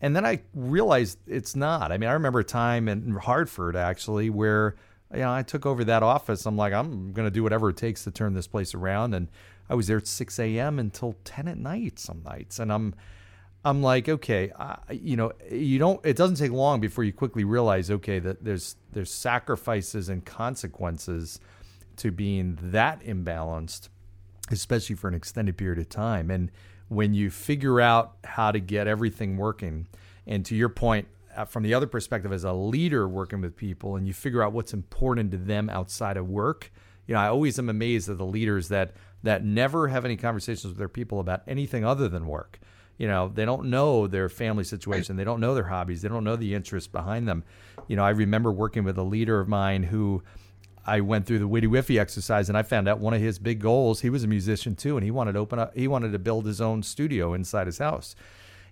And 0.00 0.16
then 0.16 0.24
I 0.24 0.40
realized 0.54 1.18
it's 1.26 1.54
not. 1.54 1.92
I 1.92 1.98
mean, 1.98 2.08
I 2.08 2.14
remember 2.14 2.40
a 2.40 2.44
time 2.44 2.88
in 2.88 3.12
Hartford 3.12 3.76
actually 3.76 4.30
where 4.30 4.76
you 5.12 5.20
know 5.20 5.32
I 5.32 5.42
took 5.42 5.66
over 5.66 5.84
that 5.84 6.02
office. 6.02 6.46
I'm 6.46 6.56
like, 6.56 6.72
I'm 6.72 7.12
going 7.12 7.26
to 7.26 7.30
do 7.30 7.42
whatever 7.42 7.68
it 7.70 7.76
takes 7.76 8.04
to 8.04 8.10
turn 8.10 8.34
this 8.34 8.46
place 8.46 8.74
around. 8.74 9.14
And 9.14 9.28
I 9.68 9.74
was 9.74 9.86
there 9.86 9.98
at 9.98 10.06
6 10.06 10.38
a.m. 10.38 10.78
until 10.78 11.16
10 11.24 11.48
at 11.48 11.58
night 11.58 11.98
some 11.98 12.22
nights, 12.24 12.58
and 12.58 12.72
I'm 12.72 12.94
I'm 13.64 13.82
like, 13.82 14.08
okay, 14.08 14.52
you 14.90 15.16
know, 15.16 15.32
you 15.50 15.78
don't. 15.78 16.04
It 16.04 16.16
doesn't 16.16 16.36
take 16.36 16.50
long 16.50 16.80
before 16.80 17.04
you 17.04 17.12
quickly 17.12 17.44
realize, 17.44 17.90
okay, 17.90 18.18
that 18.18 18.42
there's 18.42 18.76
there's 18.92 19.12
sacrifices 19.12 20.08
and 20.08 20.24
consequences 20.24 21.40
to 21.96 22.10
being 22.10 22.58
that 22.62 23.02
imbalanced, 23.02 23.90
especially 24.50 24.96
for 24.96 25.08
an 25.08 25.14
extended 25.14 25.58
period 25.58 25.78
of 25.78 25.90
time. 25.90 26.30
And 26.30 26.50
when 26.90 27.14
you 27.14 27.30
figure 27.30 27.80
out 27.80 28.16
how 28.24 28.50
to 28.50 28.58
get 28.58 28.88
everything 28.88 29.36
working, 29.36 29.86
and 30.26 30.44
to 30.44 30.56
your 30.56 30.68
point, 30.68 31.06
uh, 31.36 31.44
from 31.44 31.62
the 31.62 31.72
other 31.72 31.86
perspective, 31.86 32.32
as 32.32 32.42
a 32.42 32.52
leader 32.52 33.08
working 33.08 33.40
with 33.40 33.56
people, 33.56 33.94
and 33.94 34.08
you 34.08 34.12
figure 34.12 34.42
out 34.42 34.52
what's 34.52 34.74
important 34.74 35.30
to 35.30 35.36
them 35.36 35.70
outside 35.70 36.16
of 36.16 36.28
work, 36.28 36.72
you 37.06 37.14
know, 37.14 37.20
I 37.20 37.28
always 37.28 37.60
am 37.60 37.68
amazed 37.68 38.10
at 38.10 38.18
the 38.18 38.26
leaders 38.26 38.68
that 38.68 38.94
that 39.22 39.44
never 39.44 39.86
have 39.86 40.04
any 40.04 40.16
conversations 40.16 40.66
with 40.66 40.78
their 40.78 40.88
people 40.88 41.20
about 41.20 41.42
anything 41.46 41.84
other 41.84 42.08
than 42.08 42.26
work. 42.26 42.58
You 42.98 43.06
know, 43.06 43.30
they 43.32 43.44
don't 43.44 43.66
know 43.66 44.08
their 44.08 44.28
family 44.28 44.64
situation, 44.64 45.16
they 45.16 45.24
don't 45.24 45.40
know 45.40 45.54
their 45.54 45.68
hobbies, 45.68 46.02
they 46.02 46.08
don't 46.08 46.24
know 46.24 46.36
the 46.36 46.54
interests 46.54 46.88
behind 46.88 47.28
them. 47.28 47.44
You 47.86 47.94
know, 47.94 48.04
I 48.04 48.10
remember 48.10 48.50
working 48.50 48.82
with 48.82 48.98
a 48.98 49.04
leader 49.04 49.38
of 49.38 49.46
mine 49.46 49.84
who 49.84 50.24
I 50.86 51.00
went 51.00 51.26
through 51.26 51.40
the 51.40 51.48
witty 51.48 51.66
whiffy 51.66 51.98
exercise 51.98 52.48
and 52.48 52.56
I 52.56 52.62
found 52.62 52.88
out 52.88 52.98
one 52.98 53.14
of 53.14 53.20
his 53.20 53.38
big 53.38 53.60
goals. 53.60 54.00
He 54.00 54.10
was 54.10 54.24
a 54.24 54.28
musician 54.28 54.74
too, 54.74 54.96
and 54.96 55.04
he 55.04 55.10
wanted 55.10 55.32
to 55.32 55.38
open 55.38 55.58
up. 55.58 55.76
He 55.76 55.88
wanted 55.88 56.12
to 56.12 56.18
build 56.18 56.46
his 56.46 56.60
own 56.60 56.82
studio 56.82 57.34
inside 57.34 57.66
his 57.66 57.78
house, 57.78 58.16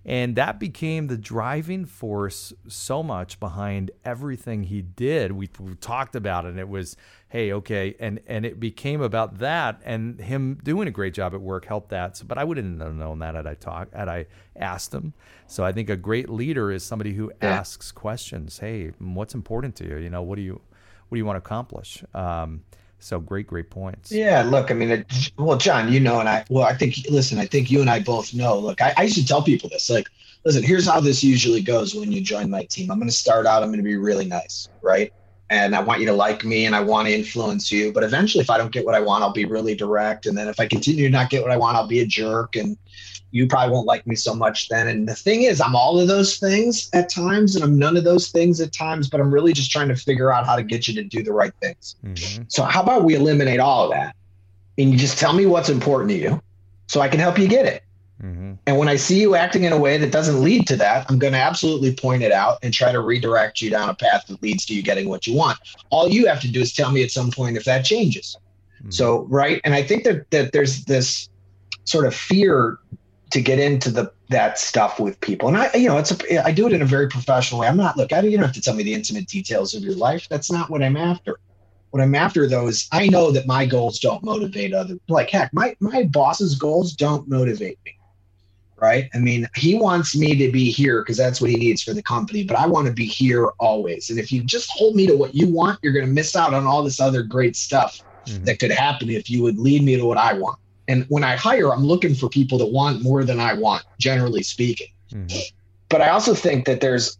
and 0.05 0.35
that 0.35 0.59
became 0.59 1.07
the 1.07 1.17
driving 1.17 1.85
force 1.85 2.53
so 2.67 3.03
much 3.03 3.39
behind 3.39 3.91
everything 4.03 4.63
he 4.63 4.81
did. 4.81 5.33
We, 5.33 5.49
we 5.59 5.75
talked 5.75 6.15
about 6.15 6.45
it, 6.45 6.49
and 6.49 6.59
it 6.59 6.69
was, 6.69 6.97
hey, 7.27 7.53
okay, 7.53 7.95
and 7.99 8.19
and 8.25 8.45
it 8.45 8.59
became 8.59 9.01
about 9.01 9.37
that, 9.39 9.79
and 9.85 10.19
him 10.19 10.59
doing 10.63 10.87
a 10.87 10.91
great 10.91 11.13
job 11.13 11.33
at 11.33 11.41
work 11.41 11.65
helped 11.65 11.89
that. 11.89 12.17
So, 12.17 12.25
but 12.25 12.37
I 12.37 12.43
wouldn't 12.43 12.81
have 12.81 12.95
known 12.95 13.19
that 13.19 13.35
had 13.35 13.45
I 13.45 13.53
talked, 13.53 13.93
had 13.93 14.09
I 14.09 14.25
asked 14.55 14.93
him. 14.93 15.13
So 15.47 15.63
I 15.63 15.71
think 15.71 15.89
a 15.89 15.97
great 15.97 16.29
leader 16.29 16.71
is 16.71 16.83
somebody 16.83 17.13
who 17.13 17.31
yeah. 17.41 17.49
asks 17.49 17.91
questions. 17.91 18.59
Hey, 18.59 18.93
what's 18.99 19.35
important 19.35 19.75
to 19.77 19.87
you? 19.87 19.97
You 19.97 20.09
know, 20.09 20.21
what 20.21 20.35
do 20.35 20.41
you 20.41 20.61
what 21.09 21.15
do 21.15 21.19
you 21.19 21.25
want 21.25 21.35
to 21.35 21.45
accomplish? 21.45 22.03
Um, 22.13 22.63
so 22.99 23.19
great, 23.19 23.47
great 23.47 23.69
points. 23.69 24.11
Yeah, 24.11 24.43
look, 24.43 24.71
I 24.71 24.73
mean, 24.73 24.89
it, 24.89 25.31
well, 25.37 25.57
John, 25.57 25.91
you 25.91 25.99
know, 25.99 26.19
and 26.19 26.29
I, 26.29 26.45
well, 26.49 26.65
I 26.65 26.75
think, 26.75 26.95
listen, 27.09 27.39
I 27.39 27.45
think 27.45 27.71
you 27.71 27.81
and 27.81 27.89
I 27.89 27.99
both 27.99 28.33
know. 28.33 28.59
Look, 28.59 28.81
I, 28.81 28.93
I 28.97 29.03
used 29.03 29.15
to 29.15 29.25
tell 29.25 29.41
people 29.41 29.69
this, 29.69 29.89
like, 29.89 30.09
listen, 30.45 30.63
here's 30.63 30.85
how 30.85 30.99
this 30.99 31.23
usually 31.23 31.61
goes 31.61 31.95
when 31.95 32.11
you 32.11 32.21
join 32.21 32.49
my 32.49 32.63
team. 32.65 32.91
I'm 32.91 32.99
going 32.99 33.09
to 33.09 33.15
start 33.15 33.45
out, 33.45 33.63
I'm 33.63 33.69
going 33.69 33.79
to 33.79 33.83
be 33.83 33.95
really 33.95 34.25
nice, 34.25 34.67
right? 34.81 35.13
And 35.49 35.75
I 35.75 35.81
want 35.81 36.01
you 36.01 36.05
to 36.07 36.13
like 36.13 36.43
me 36.43 36.65
and 36.65 36.75
I 36.75 36.81
want 36.81 37.07
to 37.07 37.13
influence 37.13 37.71
you. 37.71 37.91
But 37.91 38.03
eventually, 38.03 38.43
if 38.43 38.49
I 38.49 38.57
don't 38.57 38.71
get 38.71 38.85
what 38.85 38.95
I 38.95 38.99
want, 38.99 39.23
I'll 39.23 39.33
be 39.33 39.45
really 39.45 39.73
direct. 39.73 40.27
And 40.27 40.37
then 40.37 40.47
if 40.47 40.59
I 40.59 40.67
continue 40.67 41.05
to 41.05 41.09
not 41.09 41.31
get 41.31 41.41
what 41.41 41.51
I 41.51 41.57
want, 41.57 41.75
I'll 41.75 41.87
be 41.87 42.01
a 42.01 42.05
jerk. 42.05 42.55
And 42.55 42.77
you 43.31 43.47
probably 43.47 43.73
won't 43.73 43.85
like 43.85 44.05
me 44.07 44.15
so 44.15 44.33
much 44.33 44.69
then. 44.69 44.87
And 44.87 45.07
the 45.07 45.15
thing 45.15 45.43
is, 45.43 45.61
I'm 45.61 45.75
all 45.75 45.99
of 45.99 46.07
those 46.07 46.37
things 46.37 46.89
at 46.93 47.09
times, 47.09 47.55
and 47.55 47.63
I'm 47.63 47.77
none 47.77 47.95
of 47.95 48.03
those 48.03 48.29
things 48.29 48.59
at 48.59 48.73
times, 48.73 49.09
but 49.09 49.19
I'm 49.19 49.31
really 49.31 49.53
just 49.53 49.71
trying 49.71 49.89
to 49.89 49.95
figure 49.95 50.31
out 50.31 50.45
how 50.45 50.55
to 50.55 50.63
get 50.63 50.87
you 50.87 50.93
to 50.95 51.03
do 51.03 51.23
the 51.23 51.33
right 51.33 51.53
things. 51.61 51.95
Mm-hmm. 52.03 52.43
So, 52.47 52.63
how 52.63 52.81
about 52.81 53.03
we 53.03 53.15
eliminate 53.15 53.59
all 53.59 53.85
of 53.85 53.91
that 53.91 54.15
and 54.77 54.91
you 54.91 54.97
just 54.97 55.19
tell 55.19 55.33
me 55.33 55.45
what's 55.45 55.69
important 55.69 56.09
to 56.11 56.17
you 56.17 56.41
so 56.87 57.01
I 57.01 57.07
can 57.07 57.19
help 57.19 57.37
you 57.37 57.47
get 57.47 57.65
it? 57.65 57.83
Mm-hmm. 58.23 58.53
And 58.67 58.77
when 58.77 58.89
I 58.89 58.97
see 58.97 59.21
you 59.21 59.35
acting 59.35 59.63
in 59.63 59.71
a 59.71 59.79
way 59.79 59.97
that 59.97 60.11
doesn't 60.11 60.43
lead 60.43 60.67
to 60.67 60.75
that, 60.77 61.05
I'm 61.09 61.19
going 61.19 61.33
to 61.33 61.39
absolutely 61.39 61.93
point 61.93 62.21
it 62.21 62.33
out 62.33 62.57
and 62.63 62.73
try 62.73 62.91
to 62.91 62.99
redirect 62.99 63.61
you 63.61 63.69
down 63.69 63.87
a 63.89 63.93
path 63.93 64.25
that 64.27 64.41
leads 64.43 64.65
to 64.65 64.73
you 64.73 64.81
getting 64.81 65.07
what 65.07 65.25
you 65.25 65.35
want. 65.35 65.57
All 65.89 66.09
you 66.09 66.27
have 66.27 66.41
to 66.41 66.51
do 66.51 66.59
is 66.61 66.73
tell 66.73 66.91
me 66.91 67.01
at 67.01 67.11
some 67.11 67.31
point 67.31 67.55
if 67.55 67.63
that 67.63 67.85
changes. 67.85 68.35
Mm-hmm. 68.79 68.91
So, 68.91 69.25
right. 69.29 69.61
And 69.63 69.73
I 69.73 69.83
think 69.83 70.03
that, 70.03 70.29
that 70.31 70.51
there's 70.51 70.83
this 70.85 71.29
sort 71.85 72.05
of 72.05 72.13
fear 72.13 72.77
to 73.31 73.41
get 73.41 73.59
into 73.59 73.91
the 73.91 74.11
that 74.29 74.59
stuff 74.59 74.99
with 74.99 75.19
people. 75.21 75.47
And 75.47 75.57
I, 75.57 75.73
you 75.73 75.87
know, 75.87 75.97
it's 75.97 76.11
a, 76.11 76.45
I 76.45 76.51
do 76.51 76.67
it 76.67 76.73
in 76.73 76.81
a 76.81 76.85
very 76.85 77.07
professional 77.07 77.61
way. 77.61 77.67
I'm 77.67 77.77
not 77.77 77.97
look, 77.97 78.13
I 78.13 78.21
you 78.21 78.37
don't 78.37 78.45
have 78.45 78.55
to 78.55 78.61
tell 78.61 78.75
me 78.75 78.83
the 78.83 78.93
intimate 78.93 79.27
details 79.27 79.73
of 79.73 79.83
your 79.83 79.95
life. 79.95 80.27
That's 80.29 80.51
not 80.51 80.69
what 80.69 80.83
I'm 80.83 80.97
after. 80.97 81.39
What 81.91 82.01
I'm 82.01 82.13
after 82.15 82.47
though 82.47 82.67
is 82.67 82.87
I 82.91 83.07
know 83.07 83.31
that 83.31 83.47
my 83.47 83.65
goals 83.65 83.99
don't 83.99 84.23
motivate 84.23 84.73
other 84.73 84.95
like 85.07 85.29
heck, 85.29 85.53
my 85.53 85.75
my 85.79 86.03
boss's 86.03 86.55
goals 86.55 86.93
don't 86.93 87.27
motivate 87.27 87.79
me. 87.85 87.95
Right. 88.77 89.09
I 89.13 89.17
mean, 89.17 89.45
he 89.55 89.75
wants 89.75 90.15
me 90.15 90.37
to 90.37 90.51
be 90.53 90.71
here 90.71 91.01
because 91.01 91.17
that's 91.17 91.41
what 91.41 91.49
he 91.49 91.57
needs 91.57 91.83
for 91.83 91.93
the 91.93 92.01
company, 92.01 92.45
but 92.45 92.57
I 92.57 92.65
want 92.65 92.87
to 92.87 92.93
be 92.93 93.05
here 93.05 93.47
always. 93.59 94.09
And 94.09 94.17
if 94.17 94.31
you 94.31 94.41
just 94.41 94.69
hold 94.71 94.95
me 94.95 95.05
to 95.05 95.17
what 95.17 95.35
you 95.35 95.47
want, 95.49 95.79
you're 95.81 95.91
going 95.91 96.05
to 96.05 96.11
miss 96.11 96.33
out 96.33 96.53
on 96.53 96.65
all 96.65 96.81
this 96.81 97.01
other 97.01 97.21
great 97.21 97.57
stuff 97.57 98.01
mm-hmm. 98.25 98.45
that 98.45 98.59
could 98.59 98.71
happen 98.71 99.09
if 99.09 99.29
you 99.29 99.43
would 99.43 99.59
lead 99.59 99.83
me 99.83 99.97
to 99.97 100.05
what 100.05 100.17
I 100.17 100.31
want. 100.31 100.59
And 100.89 101.05
when 101.07 101.23
I 101.23 101.35
hire, 101.35 101.71
I'm 101.71 101.85
looking 101.85 102.15
for 102.15 102.27
people 102.27 102.57
that 102.57 102.65
want 102.65 103.03
more 103.03 103.23
than 103.23 103.39
I 103.39 103.53
want, 103.53 103.83
generally 103.99 104.41
speaking. 104.41 104.87
Mm-hmm. 105.13 105.37
But 105.87 106.01
I 106.01 106.09
also 106.09 106.33
think 106.33 106.65
that 106.65 106.81
there's, 106.81 107.19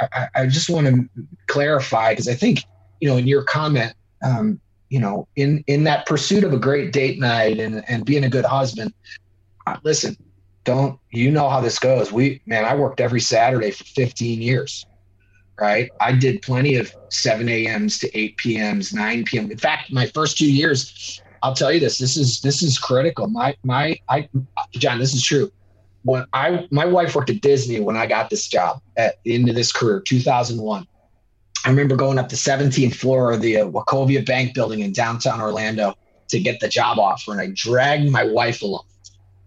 I, 0.00 0.28
I 0.36 0.46
just 0.46 0.70
want 0.70 0.86
to 0.86 1.08
clarify 1.48 2.12
because 2.12 2.28
I 2.28 2.34
think, 2.34 2.64
you 3.00 3.08
know, 3.08 3.16
in 3.16 3.26
your 3.26 3.42
comment, 3.42 3.94
um, 4.24 4.60
you 4.88 5.00
know, 5.00 5.26
in 5.34 5.64
in 5.66 5.84
that 5.84 6.06
pursuit 6.06 6.44
of 6.44 6.52
a 6.52 6.58
great 6.58 6.92
date 6.92 7.18
night 7.18 7.58
and 7.58 7.82
and 7.88 8.04
being 8.04 8.24
a 8.24 8.28
good 8.28 8.44
husband, 8.44 8.92
uh, 9.66 9.78
listen, 9.82 10.16
don't 10.62 10.98
you 11.10 11.30
know 11.30 11.48
how 11.48 11.60
this 11.60 11.78
goes? 11.78 12.12
We 12.12 12.40
man, 12.46 12.64
I 12.64 12.76
worked 12.76 13.00
every 13.00 13.20
Saturday 13.20 13.72
for 13.72 13.84
15 13.84 14.40
years 14.40 14.86
right? 15.60 15.90
I 16.00 16.12
did 16.12 16.42
plenty 16.42 16.74
of 16.74 16.92
7 17.10 17.48
a.m.s 17.48 17.98
to 18.00 18.18
8 18.18 18.36
p.m.s, 18.36 18.92
9 18.92 19.24
p.m. 19.24 19.50
In 19.50 19.58
fact, 19.58 19.92
my 19.92 20.06
first 20.06 20.36
two 20.36 20.50
years, 20.50 21.21
I'll 21.42 21.54
tell 21.54 21.72
you 21.72 21.80
this. 21.80 21.98
This 21.98 22.16
is 22.16 22.40
this 22.40 22.62
is 22.62 22.78
critical. 22.78 23.26
My 23.26 23.56
my 23.64 23.98
I 24.08 24.28
John, 24.72 24.98
this 24.98 25.14
is 25.14 25.24
true. 25.24 25.50
When 26.04 26.24
I 26.32 26.66
my 26.70 26.86
wife 26.86 27.14
worked 27.14 27.30
at 27.30 27.40
Disney 27.40 27.80
when 27.80 27.96
I 27.96 28.06
got 28.06 28.30
this 28.30 28.46
job 28.46 28.80
at 28.96 29.16
into 29.24 29.52
this 29.52 29.72
career, 29.72 30.00
2001. 30.00 30.86
I 31.64 31.68
remember 31.68 31.94
going 31.94 32.18
up 32.18 32.28
the 32.28 32.34
17th 32.34 32.96
floor 32.96 33.30
of 33.30 33.40
the 33.40 33.58
uh, 33.58 33.66
Wachovia 33.66 34.26
Bank 34.26 34.52
building 34.52 34.80
in 34.80 34.92
downtown 34.92 35.40
Orlando 35.40 35.94
to 36.28 36.40
get 36.40 36.58
the 36.58 36.68
job 36.68 36.98
offer, 36.98 37.30
and 37.30 37.40
I 37.40 37.52
dragged 37.54 38.10
my 38.10 38.24
wife 38.24 38.62
along. 38.62 38.84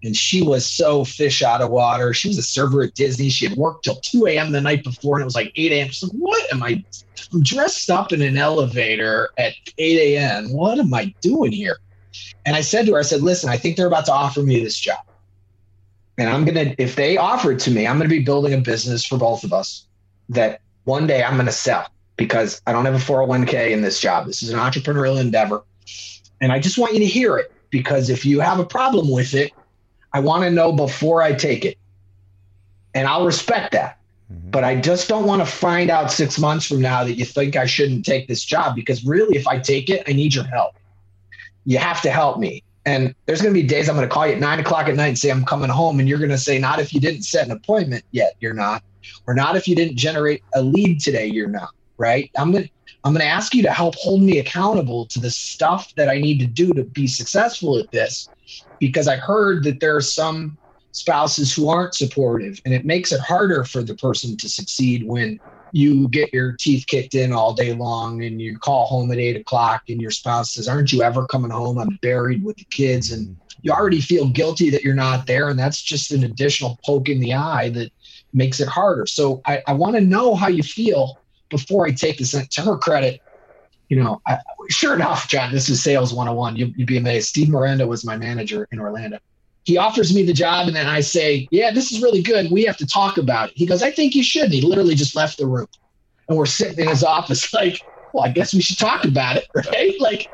And 0.01 0.15
she 0.15 0.41
was 0.41 0.65
so 0.65 1.03
fish 1.03 1.41
out 1.41 1.61
of 1.61 1.71
water. 1.71 2.13
She 2.13 2.29
was 2.29 2.37
a 2.37 2.43
server 2.43 2.83
at 2.83 2.93
Disney. 2.93 3.29
She 3.29 3.47
had 3.47 3.57
worked 3.57 3.83
till 3.83 3.95
2 3.95 4.27
a.m. 4.27 4.53
the 4.53 4.61
night 4.61 4.83
before, 4.83 5.17
and 5.17 5.23
it 5.23 5.25
was 5.25 5.35
like 5.35 5.51
8 5.55 5.71
a.m. 5.73 5.89
Like, 6.01 6.11
"What 6.13 6.53
am 6.53 6.63
I? 6.63 6.85
I'm 7.33 7.43
dressed 7.43 7.89
up 7.89 8.13
in 8.13 8.21
an 8.21 8.37
elevator 8.37 9.29
at 9.37 9.53
8 9.77 10.17
a.m. 10.17 10.53
What 10.53 10.79
am 10.79 10.93
I 10.93 11.13
doing 11.21 11.51
here?" 11.51 11.79
And 12.45 12.55
I 12.55 12.61
said 12.61 12.85
to 12.85 12.93
her, 12.93 12.99
I 12.99 13.03
said, 13.03 13.21
listen, 13.21 13.49
I 13.49 13.57
think 13.57 13.77
they're 13.77 13.87
about 13.87 14.05
to 14.05 14.13
offer 14.13 14.41
me 14.41 14.59
this 14.59 14.77
job. 14.77 14.99
And 16.17 16.29
I'm 16.29 16.45
going 16.45 16.55
to, 16.55 16.81
if 16.81 16.95
they 16.95 17.17
offer 17.17 17.51
it 17.51 17.59
to 17.61 17.71
me, 17.71 17.87
I'm 17.87 17.97
going 17.97 18.09
to 18.09 18.15
be 18.15 18.23
building 18.23 18.53
a 18.53 18.61
business 18.61 19.05
for 19.05 19.17
both 19.17 19.43
of 19.43 19.51
us 19.51 19.85
that 20.29 20.61
one 20.85 21.07
day 21.07 21.23
I'm 21.23 21.33
going 21.33 21.47
to 21.47 21.51
sell 21.51 21.87
because 22.17 22.61
I 22.65 22.71
don't 22.71 22.85
have 22.85 22.95
a 22.95 22.97
401k 22.97 23.71
in 23.71 23.81
this 23.81 23.99
job. 23.99 24.25
This 24.25 24.41
is 24.41 24.51
an 24.51 24.59
entrepreneurial 24.59 25.19
endeavor. 25.19 25.63
And 26.39 26.51
I 26.51 26.59
just 26.59 26.77
want 26.77 26.93
you 26.93 26.99
to 26.99 27.05
hear 27.05 27.37
it 27.37 27.51
because 27.69 28.09
if 28.09 28.25
you 28.25 28.39
have 28.39 28.59
a 28.59 28.65
problem 28.65 29.09
with 29.09 29.33
it, 29.33 29.51
I 30.13 30.19
want 30.19 30.43
to 30.43 30.51
know 30.51 30.71
before 30.71 31.21
I 31.21 31.33
take 31.33 31.65
it. 31.65 31.77
And 32.93 33.07
I'll 33.07 33.25
respect 33.25 33.73
that. 33.73 33.99
Mm-hmm. 34.31 34.51
But 34.51 34.63
I 34.63 34.79
just 34.79 35.09
don't 35.09 35.25
want 35.25 35.41
to 35.41 35.45
find 35.45 35.89
out 35.89 36.11
six 36.11 36.39
months 36.39 36.65
from 36.65 36.81
now 36.81 37.03
that 37.03 37.15
you 37.15 37.25
think 37.25 37.55
I 37.57 37.65
shouldn't 37.65 38.05
take 38.05 38.27
this 38.27 38.43
job 38.43 38.75
because 38.75 39.05
really, 39.05 39.35
if 39.35 39.47
I 39.47 39.59
take 39.59 39.89
it, 39.89 40.03
I 40.07 40.13
need 40.13 40.33
your 40.33 40.45
help. 40.45 40.75
You 41.65 41.77
have 41.77 42.01
to 42.03 42.11
help 42.11 42.39
me. 42.39 42.63
And 42.85 43.15
there's 43.25 43.41
going 43.41 43.53
to 43.53 43.59
be 43.59 43.67
days 43.67 43.89
I'm 43.89 43.95
going 43.95 44.07
to 44.07 44.13
call 44.13 44.27
you 44.27 44.33
at 44.33 44.39
nine 44.39 44.59
o'clock 44.59 44.87
at 44.87 44.95
night 44.95 45.07
and 45.07 45.19
say, 45.19 45.31
I'm 45.31 45.43
coming 45.43 45.69
home. 45.69 45.99
And 45.99 46.07
you're 46.07 46.19
going 46.19 46.29
to 46.29 46.37
say, 46.37 46.59
not 46.59 46.79
if 46.79 46.93
you 46.93 46.99
didn't 46.99 47.23
set 47.23 47.45
an 47.45 47.51
appointment 47.51 48.03
yet, 48.11 48.33
you're 48.39 48.53
not. 48.53 48.83
Or 49.27 49.33
not 49.33 49.55
if 49.55 49.67
you 49.67 49.75
didn't 49.75 49.97
generate 49.97 50.43
a 50.53 50.61
lead 50.61 50.99
today, 50.99 51.25
you're 51.25 51.49
not. 51.49 51.69
Right. 51.97 52.29
I'm 52.37 52.51
going 52.51 52.65
to, 52.65 52.69
I'm 53.03 53.13
going 53.13 53.25
to 53.25 53.31
ask 53.31 53.55
you 53.55 53.63
to 53.63 53.71
help 53.71 53.95
hold 53.95 54.21
me 54.21 54.39
accountable 54.39 55.05
to 55.07 55.19
the 55.19 55.31
stuff 55.31 55.93
that 55.95 56.09
I 56.09 56.17
need 56.17 56.39
to 56.39 56.47
do 56.47 56.73
to 56.73 56.83
be 56.83 57.07
successful 57.07 57.77
at 57.77 57.91
this 57.91 58.29
because 58.79 59.07
I 59.07 59.15
heard 59.15 59.63
that 59.63 59.79
there 59.79 59.95
are 59.95 60.01
some 60.01 60.57
spouses 60.91 61.53
who 61.53 61.69
aren't 61.69 61.93
supportive 61.93 62.59
and 62.65 62.73
it 62.73 62.85
makes 62.85 63.11
it 63.11 63.19
harder 63.19 63.63
for 63.63 63.83
the 63.83 63.95
person 63.95 64.37
to 64.37 64.49
succeed 64.49 65.05
when 65.05 65.39
you 65.75 66.07
get 66.07 66.33
your 66.33 66.53
teeth 66.53 66.85
kicked 66.87 67.15
in 67.15 67.33
all 67.33 67.53
day 67.53 67.73
long 67.73 68.23
and 68.23 68.41
you 68.41 68.57
call 68.57 68.85
home 68.85 69.11
at 69.11 69.17
eight 69.17 69.35
o'clock 69.35 69.83
and 69.89 70.01
your 70.01 70.09
spouse 70.09 70.53
says 70.53 70.69
aren't 70.69 70.93
you 70.93 71.01
ever 71.01 71.27
coming 71.27 71.51
home? 71.51 71.77
I'm 71.77 71.99
buried 72.01 72.45
with 72.45 72.55
the 72.55 72.63
kids. 72.65 73.11
And 73.11 73.35
you 73.61 73.73
already 73.73 73.99
feel 73.99 74.29
guilty 74.29 74.69
that 74.69 74.83
you're 74.83 74.93
not 74.93 75.27
there. 75.27 75.49
And 75.49 75.59
that's 75.59 75.81
just 75.81 76.13
an 76.13 76.23
additional 76.23 76.79
poke 76.85 77.09
in 77.09 77.19
the 77.19 77.33
eye 77.33 77.71
that 77.71 77.91
makes 78.31 78.61
it 78.61 78.69
harder. 78.69 79.05
So 79.05 79.41
i, 79.45 79.61
I 79.67 79.73
want 79.73 79.95
to 79.95 80.01
know 80.01 80.33
how 80.33 80.47
you 80.47 80.63
feel 80.63 81.19
before 81.49 81.85
i 81.85 81.91
take 81.91 82.17
this 82.17 82.31
to 82.31 82.61
her 82.61 82.77
credit 82.77 83.21
you 83.89 84.01
know 84.01 84.19
I, 84.25 84.39
sure 84.69 84.95
enough 84.95 85.27
john 85.27 85.51
this 85.51 85.69
is 85.69 85.83
sales 85.83 86.11
101 86.11 86.55
you, 86.55 86.73
you'd 86.75 86.87
be 86.87 86.97
amazed. 86.97 87.27
Steve 87.27 87.49
miranda 87.49 87.85
was 87.85 88.03
my 88.03 88.17
manager 88.17 88.67
in 88.71 88.79
orlando 88.79 89.19
he 89.65 89.77
offers 89.77 90.13
me 90.13 90.23
the 90.23 90.33
job 90.33 90.67
and 90.67 90.75
then 90.75 90.87
I 90.87 91.01
say, 91.01 91.47
Yeah, 91.51 91.71
this 91.71 91.91
is 91.91 92.01
really 92.01 92.21
good. 92.21 92.51
We 92.51 92.63
have 92.63 92.77
to 92.77 92.87
talk 92.87 93.17
about 93.17 93.49
it. 93.49 93.57
He 93.57 93.65
goes, 93.65 93.83
I 93.83 93.91
think 93.91 94.15
you 94.15 94.23
should. 94.23 94.45
And 94.45 94.53
he 94.53 94.61
literally 94.61 94.95
just 94.95 95.15
left 95.15 95.37
the 95.37 95.47
room. 95.47 95.67
And 96.29 96.37
we're 96.37 96.45
sitting 96.45 96.79
in 96.79 96.87
his 96.87 97.03
office 97.03 97.53
like, 97.53 97.81
well, 98.13 98.23
I 98.23 98.29
guess 98.29 98.53
we 98.53 98.61
should 98.61 98.77
talk 98.77 99.03
about 99.03 99.35
it, 99.35 99.47
right? 99.71 99.99
Like, 99.99 100.31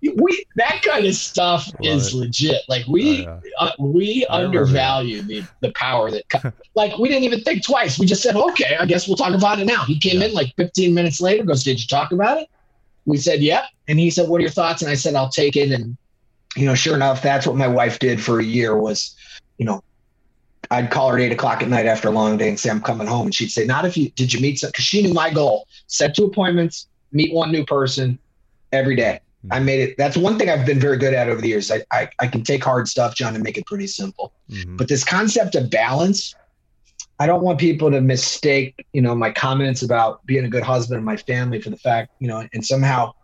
we 0.00 0.46
that 0.56 0.80
kind 0.82 1.04
of 1.04 1.14
stuff 1.14 1.66
Love 1.66 1.96
is 1.98 2.14
it. 2.14 2.16
legit. 2.16 2.62
Like, 2.68 2.86
we 2.86 3.26
oh, 3.26 3.40
yeah. 3.44 3.50
uh, 3.66 3.72
we 3.78 4.24
undervalue 4.30 5.22
the 5.22 5.44
the 5.60 5.72
power 5.72 6.10
that, 6.10 6.54
like, 6.74 6.96
we 6.98 7.08
didn't 7.08 7.24
even 7.24 7.42
think 7.42 7.64
twice. 7.64 7.98
We 7.98 8.06
just 8.06 8.22
said, 8.22 8.36
okay, 8.36 8.76
I 8.78 8.86
guess 8.86 9.06
we'll 9.06 9.16
talk 9.16 9.34
about 9.34 9.58
it 9.58 9.66
now. 9.66 9.84
He 9.84 9.98
came 9.98 10.20
yeah. 10.20 10.28
in 10.28 10.32
like 10.34 10.54
15 10.56 10.94
minutes 10.94 11.20
later, 11.20 11.44
goes, 11.44 11.64
did 11.64 11.80
you 11.80 11.86
talk 11.86 12.12
about 12.12 12.38
it? 12.38 12.48
We 13.04 13.18
said, 13.18 13.40
yep. 13.40 13.64
And 13.88 13.98
he 13.98 14.10
said, 14.10 14.28
what 14.28 14.38
are 14.38 14.42
your 14.42 14.50
thoughts? 14.50 14.82
And 14.82 14.90
I 14.90 14.94
said, 14.94 15.14
I'll 15.14 15.30
take 15.30 15.56
it 15.56 15.70
and 15.70 15.96
you 16.58 16.66
know, 16.66 16.74
sure 16.74 16.94
enough, 16.94 17.22
that's 17.22 17.46
what 17.46 17.56
my 17.56 17.68
wife 17.68 17.98
did 17.98 18.22
for 18.22 18.40
a 18.40 18.44
year 18.44 18.76
was, 18.76 19.16
you 19.58 19.64
know, 19.64 19.82
I'd 20.70 20.90
call 20.90 21.08
her 21.10 21.16
at 21.16 21.22
eight 21.22 21.32
o'clock 21.32 21.62
at 21.62 21.68
night 21.68 21.86
after 21.86 22.08
a 22.08 22.10
long 22.10 22.36
day 22.36 22.48
and 22.48 22.60
say, 22.60 22.68
I'm 22.68 22.82
coming 22.82 23.06
home. 23.06 23.26
And 23.26 23.34
she'd 23.34 23.50
say, 23.50 23.64
not 23.64 23.84
if 23.84 23.96
you, 23.96 24.10
did 24.10 24.32
you 24.32 24.40
meet 24.40 24.58
some, 24.58 24.70
cause 24.72 24.84
she 24.84 25.02
knew 25.02 25.14
my 25.14 25.30
goal, 25.30 25.66
set 25.86 26.14
two 26.14 26.24
appointments, 26.24 26.88
meet 27.12 27.32
one 27.32 27.50
new 27.50 27.64
person 27.64 28.18
every 28.72 28.96
day. 28.96 29.20
Mm-hmm. 29.44 29.52
I 29.52 29.60
made 29.60 29.80
it. 29.80 29.96
That's 29.96 30.16
one 30.16 30.36
thing 30.36 30.50
I've 30.50 30.66
been 30.66 30.80
very 30.80 30.98
good 30.98 31.14
at 31.14 31.28
over 31.28 31.40
the 31.40 31.48
years. 31.48 31.70
I, 31.70 31.84
I, 31.90 32.10
I 32.18 32.26
can 32.26 32.42
take 32.42 32.62
hard 32.62 32.88
stuff, 32.88 33.14
John, 33.14 33.34
and 33.34 33.42
make 33.42 33.56
it 33.56 33.66
pretty 33.66 33.86
simple. 33.86 34.32
Mm-hmm. 34.50 34.76
But 34.76 34.88
this 34.88 35.04
concept 35.04 35.54
of 35.54 35.70
balance, 35.70 36.34
I 37.18 37.26
don't 37.26 37.42
want 37.42 37.58
people 37.58 37.90
to 37.90 38.00
mistake, 38.00 38.84
you 38.92 39.00
know, 39.00 39.14
my 39.14 39.30
comments 39.30 39.82
about 39.82 40.24
being 40.26 40.44
a 40.44 40.48
good 40.48 40.64
husband 40.64 40.96
and 40.96 41.06
my 41.06 41.16
family 41.16 41.60
for 41.60 41.70
the 41.70 41.78
fact, 41.78 42.10
you 42.18 42.28
know, 42.28 42.46
and 42.52 42.66
somehow 42.66 43.14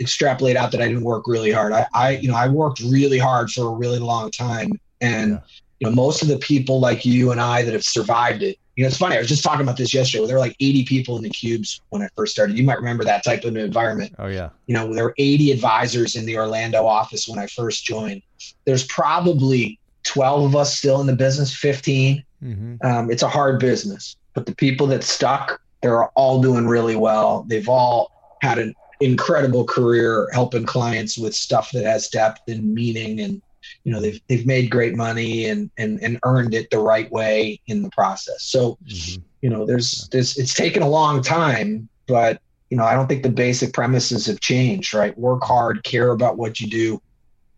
extrapolate 0.00 0.56
out 0.56 0.72
that 0.72 0.80
I 0.80 0.88
didn't 0.88 1.04
work 1.04 1.26
really 1.26 1.52
hard. 1.52 1.72
I, 1.72 1.86
I 1.94 2.10
you 2.16 2.28
know, 2.28 2.36
I 2.36 2.48
worked 2.48 2.80
really 2.80 3.18
hard 3.18 3.50
for 3.50 3.68
a 3.68 3.70
really 3.70 3.98
long 3.98 4.30
time. 4.30 4.80
And, 5.00 5.32
yeah. 5.32 5.38
you 5.80 5.88
know, 5.88 5.94
most 5.94 6.22
of 6.22 6.28
the 6.28 6.38
people 6.38 6.80
like 6.80 7.04
you 7.04 7.30
and 7.30 7.40
I 7.40 7.62
that 7.62 7.72
have 7.72 7.84
survived 7.84 8.42
it, 8.42 8.58
you 8.76 8.82
know, 8.82 8.88
it's 8.88 8.96
funny. 8.96 9.14
I 9.14 9.18
was 9.18 9.28
just 9.28 9.44
talking 9.44 9.60
about 9.60 9.76
this 9.76 9.94
yesterday. 9.94 10.26
There 10.26 10.34
were 10.34 10.40
like 10.40 10.56
80 10.58 10.84
people 10.84 11.16
in 11.16 11.22
the 11.22 11.30
cubes 11.30 11.80
when 11.90 12.02
I 12.02 12.08
first 12.16 12.32
started. 12.32 12.58
You 12.58 12.64
might 12.64 12.78
remember 12.78 13.04
that 13.04 13.22
type 13.22 13.44
of 13.44 13.56
environment. 13.56 14.14
Oh 14.18 14.26
yeah. 14.26 14.50
You 14.66 14.74
know, 14.74 14.92
there 14.92 15.04
were 15.04 15.14
80 15.16 15.52
advisors 15.52 16.16
in 16.16 16.26
the 16.26 16.36
Orlando 16.36 16.84
office 16.84 17.28
when 17.28 17.38
I 17.38 17.46
first 17.46 17.84
joined. 17.84 18.22
There's 18.64 18.84
probably 18.86 19.78
12 20.04 20.44
of 20.46 20.56
us 20.56 20.76
still 20.76 21.00
in 21.00 21.06
the 21.06 21.14
business, 21.14 21.54
15. 21.54 22.24
Mm-hmm. 22.42 22.86
Um, 22.86 23.10
it's 23.10 23.22
a 23.22 23.28
hard 23.28 23.60
business, 23.60 24.16
but 24.34 24.46
the 24.46 24.54
people 24.54 24.86
that 24.88 25.04
stuck, 25.04 25.60
they're 25.80 26.06
all 26.08 26.42
doing 26.42 26.66
really 26.66 26.96
well. 26.96 27.44
They've 27.48 27.68
all 27.68 28.38
had 28.42 28.58
an 28.58 28.74
incredible 29.00 29.64
career 29.64 30.28
helping 30.32 30.64
clients 30.64 31.18
with 31.18 31.34
stuff 31.34 31.70
that 31.72 31.84
has 31.84 32.08
depth 32.08 32.48
and 32.48 32.74
meaning 32.74 33.20
and 33.20 33.42
you 33.84 33.92
know 33.92 34.00
they've 34.00 34.20
they've 34.28 34.46
made 34.46 34.70
great 34.70 34.96
money 34.96 35.46
and 35.46 35.70
and 35.78 36.02
and 36.02 36.18
earned 36.24 36.54
it 36.54 36.70
the 36.70 36.78
right 36.78 37.10
way 37.10 37.60
in 37.66 37.82
the 37.82 37.90
process. 37.90 38.42
So 38.42 38.78
mm-hmm. 38.86 39.22
you 39.42 39.50
know 39.50 39.66
there's 39.66 40.08
this 40.08 40.38
it's 40.38 40.54
taken 40.54 40.82
a 40.82 40.88
long 40.88 41.22
time 41.22 41.88
but 42.06 42.40
you 42.70 42.76
know 42.76 42.84
i 42.84 42.94
don't 42.94 43.06
think 43.06 43.22
the 43.22 43.30
basic 43.30 43.72
premises 43.72 44.26
have 44.26 44.40
changed 44.40 44.94
right? 44.94 45.16
Work 45.18 45.44
hard 45.44 45.84
care 45.84 46.10
about 46.10 46.36
what 46.36 46.60
you 46.60 46.68
do 46.68 46.96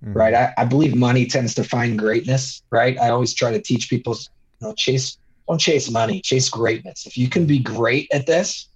mm-hmm. 0.05 0.12
right? 0.12 0.35
I, 0.35 0.53
I 0.59 0.64
believe 0.64 0.94
money 0.94 1.27
tends 1.27 1.55
to 1.55 1.64
find 1.64 1.99
greatness 1.99 2.62
right? 2.70 2.99
I 2.99 3.11
always 3.11 3.35
try 3.35 3.51
to 3.51 3.61
teach 3.61 3.88
people 3.88 4.14
you 4.61 4.68
know 4.68 4.75
chase 4.75 5.18
don't 5.49 5.61
chase 5.61 5.90
money 5.90 6.20
chase 6.20 6.49
greatness. 6.49 7.07
If 7.07 7.16
you 7.16 7.29
can 7.29 7.46
be 7.46 7.59
great 7.59 8.09
at 8.12 8.27
this 8.27 8.68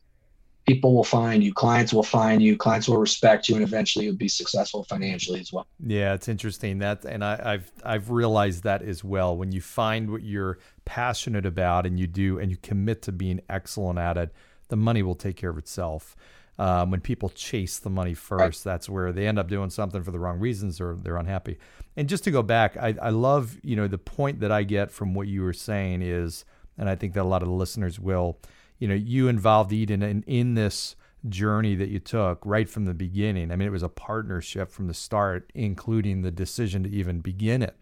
people 0.67 0.95
will 0.95 1.05
find 1.05 1.43
you, 1.43 1.53
clients 1.53 1.93
will 1.93 2.03
find 2.03 2.43
you, 2.43 2.57
clients 2.57 2.89
will 2.89 2.99
respect 2.99 3.49
you, 3.49 3.55
and 3.57 3.65
eventually 3.65 4.05
you'll 4.05 4.17
be 4.17 4.29
successful 4.29 4.85
financially 4.85 5.41
as 5.41 5.53
well. 5.53 5.67
Yeah, 5.85 6.15
it's 6.15 6.29
interesting 6.29 6.79
that, 6.79 7.05
and 7.05 7.25
I, 7.25 7.41
I've 7.45 7.73
I've 7.85 8.11
realized 8.11 8.65
that 8.65 8.83
as 8.83 9.03
well. 9.03 9.37
When 9.37 9.53
you 9.53 9.61
find 9.61 10.11
what 10.11 10.23
you're 10.23 10.59
passionate 10.85 11.47
about 11.47 11.87
and 11.87 11.99
you 11.99 12.07
do, 12.07 12.39
and 12.39 12.51
you 12.51 12.57
commit 12.57 13.03
to 13.03 13.13
being 13.13 13.41
excellent 13.49 13.99
at 13.99 14.17
it, 14.17 14.33
the 14.69 14.77
money 14.77 15.03
will 15.03 15.15
take 15.15 15.37
care 15.37 15.51
of 15.51 15.59
itself. 15.59 16.17
Um, 16.59 16.91
when 16.91 17.01
people 17.01 17.31
chase 17.31 17.79
the 17.79 17.89
money 17.89 18.13
first, 18.13 18.67
right. 18.67 18.73
that's 18.73 18.87
where 18.87 19.13
they 19.13 19.27
end 19.27 19.39
up 19.39 19.49
doing 19.49 19.71
something 19.71 20.03
for 20.03 20.11
the 20.11 20.19
wrong 20.19 20.39
reasons 20.39 20.79
or 20.79 20.95
they're 20.95 21.17
unhappy. 21.17 21.57
And 21.97 22.07
just 22.07 22.23
to 22.25 22.31
go 22.31 22.43
back, 22.43 22.77
I, 22.77 22.95
I 23.01 23.09
love 23.11 23.59
you 23.63 23.77
know 23.77 23.89
the 23.89 23.99
point 23.99 24.41
that 24.41 24.53
I 24.53 24.63
get 24.63 24.91
from 24.91 25.15
what 25.15 25.27
you 25.27 25.43
were 25.43 25.55
saying 25.55 26.03
is, 26.03 26.45
and 26.77 26.89
I 26.89 26.97
think 26.97 27.15
that 27.15 27.23
a 27.23 27.25
lot 27.25 27.43
of 27.43 27.49
the 27.49 27.55
listeners 27.55 27.99
will 27.99 28.39
you 28.81 28.89
know 28.89 28.95
you 28.95 29.29
involved 29.29 29.73
Eden 29.73 30.03
in, 30.03 30.25
in 30.25 30.55
this 30.55 30.97
journey 31.29 31.75
that 31.77 31.89
you 31.89 32.01
took 32.01 32.45
right 32.45 32.69
from 32.69 32.87
the 32.87 32.95
beginning. 32.95 33.53
I 33.53 33.57
mean, 33.57 33.69
it 33.69 33.73
was 33.73 33.83
a 33.83 33.89
partnership 33.89 34.71
from 34.73 34.87
the 34.89 34.95
start, 34.95 35.51
including 35.55 36.23
the 36.23 36.31
decision 36.31 36.83
to 36.85 36.91
even 36.91 37.21
begin 37.21 37.63
it. 37.63 37.77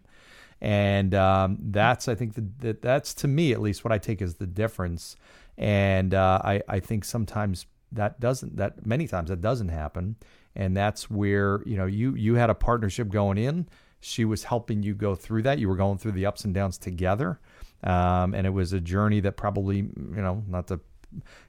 And 0.61 1.15
um, 1.15 1.57
that's, 1.61 2.07
I 2.09 2.15
think, 2.15 2.33
that 2.59 2.81
that's 2.81 3.13
to 3.15 3.27
me 3.27 3.53
at 3.53 3.61
least 3.61 3.83
what 3.85 3.93
I 3.93 3.97
take 3.97 4.21
as 4.21 4.35
the 4.35 4.45
difference. 4.45 5.15
And 5.57 6.13
uh, 6.13 6.41
I, 6.43 6.61
I 6.67 6.79
think 6.79 7.05
sometimes 7.05 7.65
that 7.93 8.19
doesn't, 8.19 8.57
that 8.57 8.85
many 8.85 9.07
times 9.07 9.29
that 9.29 9.41
doesn't 9.41 9.69
happen. 9.69 10.17
And 10.55 10.75
that's 10.75 11.09
where 11.09 11.61
you 11.65 11.77
know 11.77 11.85
you 11.85 12.15
you 12.15 12.35
had 12.35 12.49
a 12.49 12.55
partnership 12.55 13.09
going 13.09 13.37
in. 13.37 13.67
She 14.01 14.25
was 14.25 14.43
helping 14.43 14.83
you 14.83 14.95
go 14.95 15.15
through 15.15 15.43
that. 15.43 15.59
You 15.59 15.69
were 15.69 15.75
going 15.75 15.97
through 15.99 16.13
the 16.13 16.25
ups 16.25 16.43
and 16.43 16.53
downs 16.53 16.77
together. 16.77 17.39
Um, 17.83 18.33
and 18.33 18.45
it 18.45 18.51
was 18.51 18.73
a 18.73 18.79
journey 18.79 19.19
that 19.21 19.37
probably, 19.37 19.77
you 19.77 19.93
know, 19.95 20.43
not 20.47 20.67
to 20.67 20.79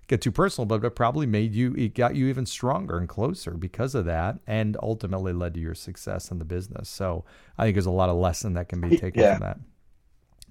get 0.07 0.21
too 0.21 0.33
personal, 0.33 0.67
but 0.67 0.85
it 0.85 0.95
probably 0.95 1.27
made 1.27 1.55
you, 1.55 1.75
it 1.75 1.95
got 1.95 2.15
you 2.15 2.29
even 2.29 2.47
stronger 2.47 2.99
and 2.99 3.09
closer 3.09 3.53
because 3.53 3.95
of 3.95 4.05
that, 4.07 4.39
and 4.47 4.77
ultimately 4.83 5.33
led 5.33 5.55
to 5.55 5.61
your 5.61 5.75
success 5.75 6.31
in 6.31 6.39
the 6.39 6.45
business. 6.45 6.89
So 6.89 7.25
I 7.59 7.65
think 7.65 7.75
there's 7.75 7.87
a 7.87 7.91
lot 7.91 8.09
of 8.09 8.17
lesson 8.17 8.55
that 8.55 8.69
can 8.69 8.81
be 8.81 8.97
taken 8.99 9.23
yeah. 9.23 9.37
from 9.37 9.43
that. 9.43 9.59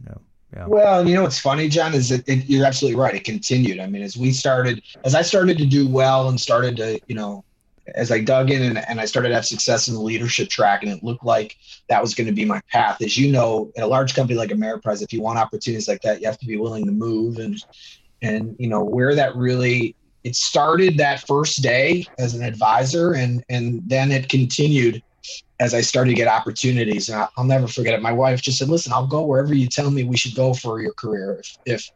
Yeah. 0.05 0.13
Yeah. 0.55 0.65
Well, 0.65 1.07
you 1.07 1.13
know 1.13 1.21
what's 1.21 1.39
funny, 1.39 1.69
John, 1.69 1.93
is 1.93 2.09
that 2.09 2.27
it, 2.27 2.45
you're 2.49 2.65
absolutely 2.65 2.99
right. 2.99 3.13
It 3.13 3.23
continued. 3.23 3.79
I 3.79 3.85
mean, 3.85 4.01
as 4.01 4.17
we 4.17 4.31
started, 4.31 4.81
as 5.03 5.13
I 5.13 5.21
started 5.21 5.59
to 5.59 5.65
do 5.65 5.87
well 5.87 6.27
and 6.27 6.41
started 6.41 6.75
to, 6.77 6.99
you 7.07 7.13
know, 7.13 7.45
as 7.95 8.11
I 8.11 8.21
dug 8.21 8.51
in 8.51 8.61
and, 8.61 8.77
and 8.89 8.99
I 8.99 9.05
started 9.05 9.29
to 9.29 9.35
have 9.35 9.45
success 9.45 9.87
in 9.87 9.93
the 9.93 10.01
leadership 10.01 10.49
track, 10.49 10.83
and 10.83 10.91
it 10.91 11.03
looked 11.03 11.23
like 11.23 11.57
that 11.89 12.01
was 12.01 12.15
going 12.15 12.27
to 12.27 12.33
be 12.33 12.45
my 12.45 12.61
path. 12.71 13.01
As 13.01 13.17
you 13.17 13.31
know, 13.31 13.71
in 13.75 13.83
a 13.83 13.87
large 13.87 14.15
company 14.15 14.37
like 14.37 14.49
Ameriprise, 14.49 15.01
if 15.01 15.13
you 15.13 15.21
want 15.21 15.39
opportunities 15.39 15.87
like 15.87 16.01
that, 16.01 16.21
you 16.21 16.27
have 16.27 16.39
to 16.39 16.45
be 16.45 16.57
willing 16.57 16.85
to 16.85 16.91
move 16.91 17.37
and 17.37 17.63
and 18.21 18.55
you 18.59 18.67
know 18.67 18.83
where 18.83 19.15
that 19.15 19.35
really 19.35 19.95
it 20.23 20.35
started 20.35 20.97
that 20.97 21.25
first 21.25 21.61
day 21.61 22.05
as 22.17 22.33
an 22.33 22.43
advisor 22.43 23.13
and 23.13 23.43
and 23.49 23.81
then 23.87 24.11
it 24.11 24.27
continued 24.29 25.01
as 25.59 25.73
I 25.73 25.81
started 25.81 26.11
to 26.11 26.15
get 26.15 26.27
opportunities. 26.27 27.09
And 27.09 27.27
I'll 27.37 27.43
never 27.43 27.67
forget 27.67 27.93
it. 27.93 28.01
My 28.01 28.13
wife 28.13 28.41
just 28.41 28.57
said, 28.57 28.69
"Listen, 28.69 28.93
I'll 28.93 29.07
go 29.07 29.25
wherever 29.25 29.53
you 29.53 29.67
tell 29.67 29.91
me 29.91 30.03
we 30.03 30.17
should 30.17 30.35
go 30.35 30.53
for 30.53 30.81
your 30.81 30.93
career. 30.93 31.39
If, 31.39 31.57
if 31.65 31.91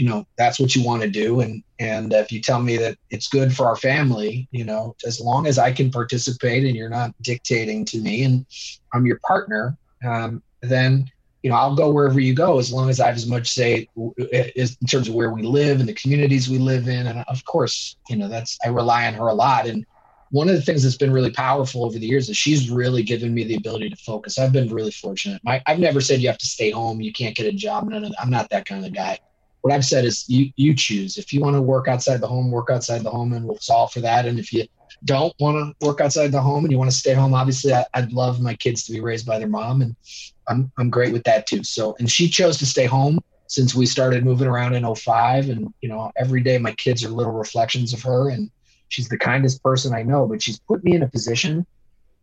you 0.00 0.08
know 0.08 0.26
that's 0.38 0.58
what 0.58 0.74
you 0.74 0.82
want 0.82 1.02
to 1.02 1.10
do, 1.10 1.40
and 1.40 1.62
and 1.78 2.14
if 2.14 2.32
you 2.32 2.40
tell 2.40 2.62
me 2.62 2.78
that 2.78 2.96
it's 3.10 3.28
good 3.28 3.54
for 3.54 3.66
our 3.66 3.76
family, 3.76 4.48
you 4.50 4.64
know, 4.64 4.96
as 5.06 5.20
long 5.20 5.46
as 5.46 5.58
I 5.58 5.72
can 5.72 5.90
participate 5.90 6.64
and 6.64 6.74
you're 6.74 6.88
not 6.88 7.10
dictating 7.20 7.84
to 7.84 7.98
me, 7.98 8.24
and 8.24 8.46
I'm 8.94 9.04
your 9.04 9.20
partner, 9.26 9.76
um, 10.02 10.42
then 10.62 11.04
you 11.42 11.50
know, 11.50 11.56
I'll 11.56 11.76
go 11.76 11.90
wherever 11.90 12.18
you 12.18 12.34
go 12.34 12.58
as 12.58 12.72
long 12.72 12.88
as 12.88 12.98
I 12.98 13.08
have 13.08 13.16
as 13.16 13.26
much 13.26 13.50
say 13.50 13.88
in 13.96 14.86
terms 14.88 15.08
of 15.08 15.14
where 15.14 15.32
we 15.34 15.42
live 15.42 15.80
and 15.80 15.88
the 15.88 15.94
communities 15.94 16.48
we 16.48 16.58
live 16.58 16.88
in. 16.88 17.06
And 17.06 17.22
of 17.28 17.44
course, 17.44 17.96
you 18.08 18.16
know, 18.16 18.28
that's 18.28 18.58
I 18.64 18.68
rely 18.68 19.06
on 19.06 19.14
her 19.14 19.28
a 19.28 19.34
lot. 19.34 19.66
And 19.66 19.84
one 20.30 20.48
of 20.48 20.54
the 20.54 20.62
things 20.62 20.82
that's 20.82 20.96
been 20.96 21.12
really 21.12 21.30
powerful 21.30 21.84
over 21.84 21.98
the 21.98 22.06
years 22.06 22.30
is 22.30 22.38
she's 22.38 22.70
really 22.70 23.02
given 23.02 23.34
me 23.34 23.44
the 23.44 23.56
ability 23.56 23.90
to 23.90 23.96
focus. 23.96 24.38
I've 24.38 24.52
been 24.52 24.72
really 24.72 24.92
fortunate. 24.92 25.42
My, 25.44 25.62
I've 25.66 25.78
never 25.78 26.00
said 26.00 26.20
you 26.20 26.28
have 26.28 26.38
to 26.38 26.46
stay 26.46 26.70
home, 26.70 27.02
you 27.02 27.12
can't 27.12 27.36
get 27.36 27.46
a 27.46 27.52
job. 27.52 27.88
None 27.88 28.04
of, 28.04 28.14
I'm 28.18 28.30
not 28.30 28.48
that 28.50 28.64
kind 28.64 28.86
of 28.86 28.94
guy. 28.94 29.18
What 29.62 29.72
I've 29.72 29.84
said 29.84 30.04
is 30.04 30.24
you 30.28 30.50
you 30.56 30.74
choose. 30.74 31.18
If 31.18 31.32
you 31.32 31.40
want 31.40 31.56
to 31.56 31.62
work 31.62 31.88
outside 31.88 32.20
the 32.20 32.26
home, 32.26 32.50
work 32.50 32.70
outside 32.70 33.02
the 33.02 33.10
home, 33.10 33.32
and 33.32 33.46
we'll 33.46 33.58
solve 33.58 33.92
for 33.92 34.00
that. 34.00 34.26
And 34.26 34.38
if 34.38 34.52
you 34.52 34.66
don't 35.04 35.34
want 35.38 35.56
to 35.56 35.86
work 35.86 36.00
outside 36.00 36.32
the 36.32 36.40
home 36.40 36.64
and 36.64 36.72
you 36.72 36.78
want 36.78 36.90
to 36.90 36.96
stay 36.96 37.14
home, 37.14 37.34
obviously 37.34 37.72
I, 37.72 37.84
would 37.96 38.12
love 38.12 38.40
my 38.40 38.54
kids 38.54 38.84
to 38.84 38.92
be 38.92 39.00
raised 39.00 39.26
by 39.26 39.38
their 39.38 39.48
mom, 39.48 39.82
and 39.82 39.96
I'm 40.48 40.72
I'm 40.78 40.90
great 40.90 41.12
with 41.12 41.24
that 41.24 41.46
too. 41.46 41.62
So, 41.64 41.96
and 41.98 42.10
she 42.10 42.28
chose 42.28 42.58
to 42.58 42.66
stay 42.66 42.86
home 42.86 43.20
since 43.46 43.74
we 43.74 43.84
started 43.84 44.24
moving 44.24 44.46
around 44.46 44.74
in 44.74 44.94
05 44.94 45.48
and 45.48 45.74
you 45.80 45.88
know 45.88 46.12
every 46.16 46.40
day 46.40 46.56
my 46.56 46.72
kids 46.72 47.04
are 47.04 47.08
little 47.08 47.32
reflections 47.32 47.92
of 47.92 48.00
her 48.02 48.30
and 48.30 48.48
she's 48.90 49.08
the 49.08 49.18
kindest 49.18 49.62
person 49.62 49.94
I 49.94 50.02
know, 50.02 50.26
but 50.26 50.42
she's 50.42 50.58
put 50.58 50.84
me 50.84 50.94
in 50.94 51.02
a 51.02 51.08
position 51.08 51.66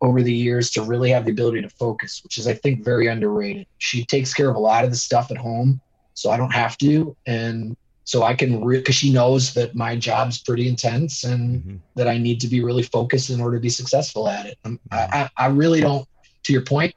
over 0.00 0.22
the 0.22 0.32
years 0.32 0.70
to 0.70 0.82
really 0.82 1.10
have 1.10 1.24
the 1.24 1.32
ability 1.32 1.62
to 1.62 1.68
focus, 1.68 2.22
which 2.22 2.38
is, 2.38 2.46
I 2.46 2.54
think, 2.54 2.84
very 2.84 3.08
underrated. 3.08 3.66
She 3.78 4.04
takes 4.04 4.32
care 4.32 4.48
of 4.48 4.54
a 4.54 4.60
lot 4.60 4.84
of 4.84 4.90
the 4.90 4.96
stuff 4.96 5.30
at 5.32 5.36
home, 5.36 5.80
so 6.18 6.30
I 6.30 6.36
don't 6.36 6.52
have 6.52 6.76
to. 6.78 7.16
And 7.26 7.76
so 8.04 8.22
I 8.22 8.34
can, 8.34 8.66
because 8.66 8.94
she 8.94 9.12
knows 9.12 9.54
that 9.54 9.74
my 9.74 9.96
job's 9.96 10.38
pretty 10.38 10.66
intense 10.66 11.24
and 11.24 11.60
mm-hmm. 11.60 11.76
that 11.94 12.08
I 12.08 12.18
need 12.18 12.40
to 12.40 12.48
be 12.48 12.62
really 12.62 12.82
focused 12.82 13.30
in 13.30 13.40
order 13.40 13.56
to 13.56 13.60
be 13.60 13.68
successful 13.68 14.28
at 14.28 14.46
it. 14.46 14.58
Mm-hmm. 14.64 14.76
I, 14.90 15.28
I 15.36 15.46
really 15.46 15.80
don't, 15.80 16.08
to 16.44 16.52
your 16.52 16.62
point, 16.62 16.94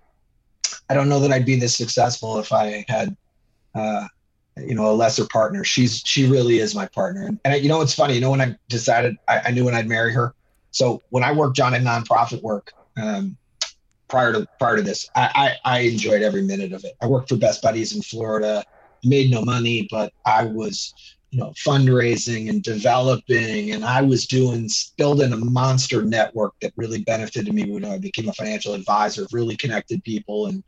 I 0.89 0.93
don't 0.93 1.09
know 1.09 1.19
that 1.19 1.31
I'd 1.31 1.45
be 1.45 1.57
this 1.57 1.75
successful 1.75 2.39
if 2.39 2.51
I 2.51 2.85
had 2.87 3.15
uh, 3.75 4.07
you 4.57 4.75
know 4.75 4.89
a 4.89 4.93
lesser 4.93 5.25
partner 5.25 5.63
she's 5.63 6.03
she 6.05 6.27
really 6.27 6.59
is 6.59 6.75
my 6.75 6.85
partner 6.87 7.25
and, 7.25 7.39
and 7.45 7.63
you 7.63 7.69
know 7.69 7.81
it's 7.81 7.93
funny 7.93 8.15
you 8.15 8.21
know 8.21 8.31
when 8.31 8.41
i 8.41 8.55
decided 8.67 9.15
I, 9.27 9.41
I, 9.45 9.51
knew 9.51 9.63
when 9.65 9.73
i'd 9.73 9.87
marry 9.87 10.13
her 10.13 10.33
so 10.71 11.01
when 11.09 11.23
i 11.23 11.31
worked 11.31 11.55
John 11.55 11.73
a 11.73 11.77
nonprofit 11.77 12.41
work 12.41 12.73
um, 12.97 13.37
prior 14.09 14.33
to 14.33 14.47
prior 14.59 14.75
to 14.75 14.81
this 14.81 15.09
I, 15.15 15.55
I, 15.63 15.77
I 15.77 15.79
enjoyed 15.79 16.21
every 16.21 16.41
minute 16.41 16.73
of 16.73 16.83
it 16.83 16.93
i 17.01 17.07
worked 17.07 17.29
for 17.29 17.37
best 17.37 17.61
buddies 17.61 17.95
in 17.95 18.01
florida 18.01 18.63
made 19.03 19.31
no 19.31 19.41
money 19.43 19.87
but 19.91 20.13
i 20.25 20.43
was 20.43 20.93
you 21.31 21.39
know 21.39 21.53
fundraising 21.65 22.49
and 22.49 22.63
developing 22.63 23.71
and 23.71 23.85
i 23.85 24.01
was 24.01 24.27
doing 24.27 24.69
building 24.97 25.33
a 25.33 25.37
monster 25.37 26.03
network 26.03 26.53
that 26.61 26.73
really 26.75 27.01
benefited 27.03 27.53
me 27.53 27.69
when 27.71 27.85
i 27.85 27.97
became 27.97 28.29
a 28.29 28.33
financial 28.33 28.73
advisor 28.73 29.25
really 29.31 29.55
connected 29.55 30.03
people 30.03 30.47
and 30.47 30.63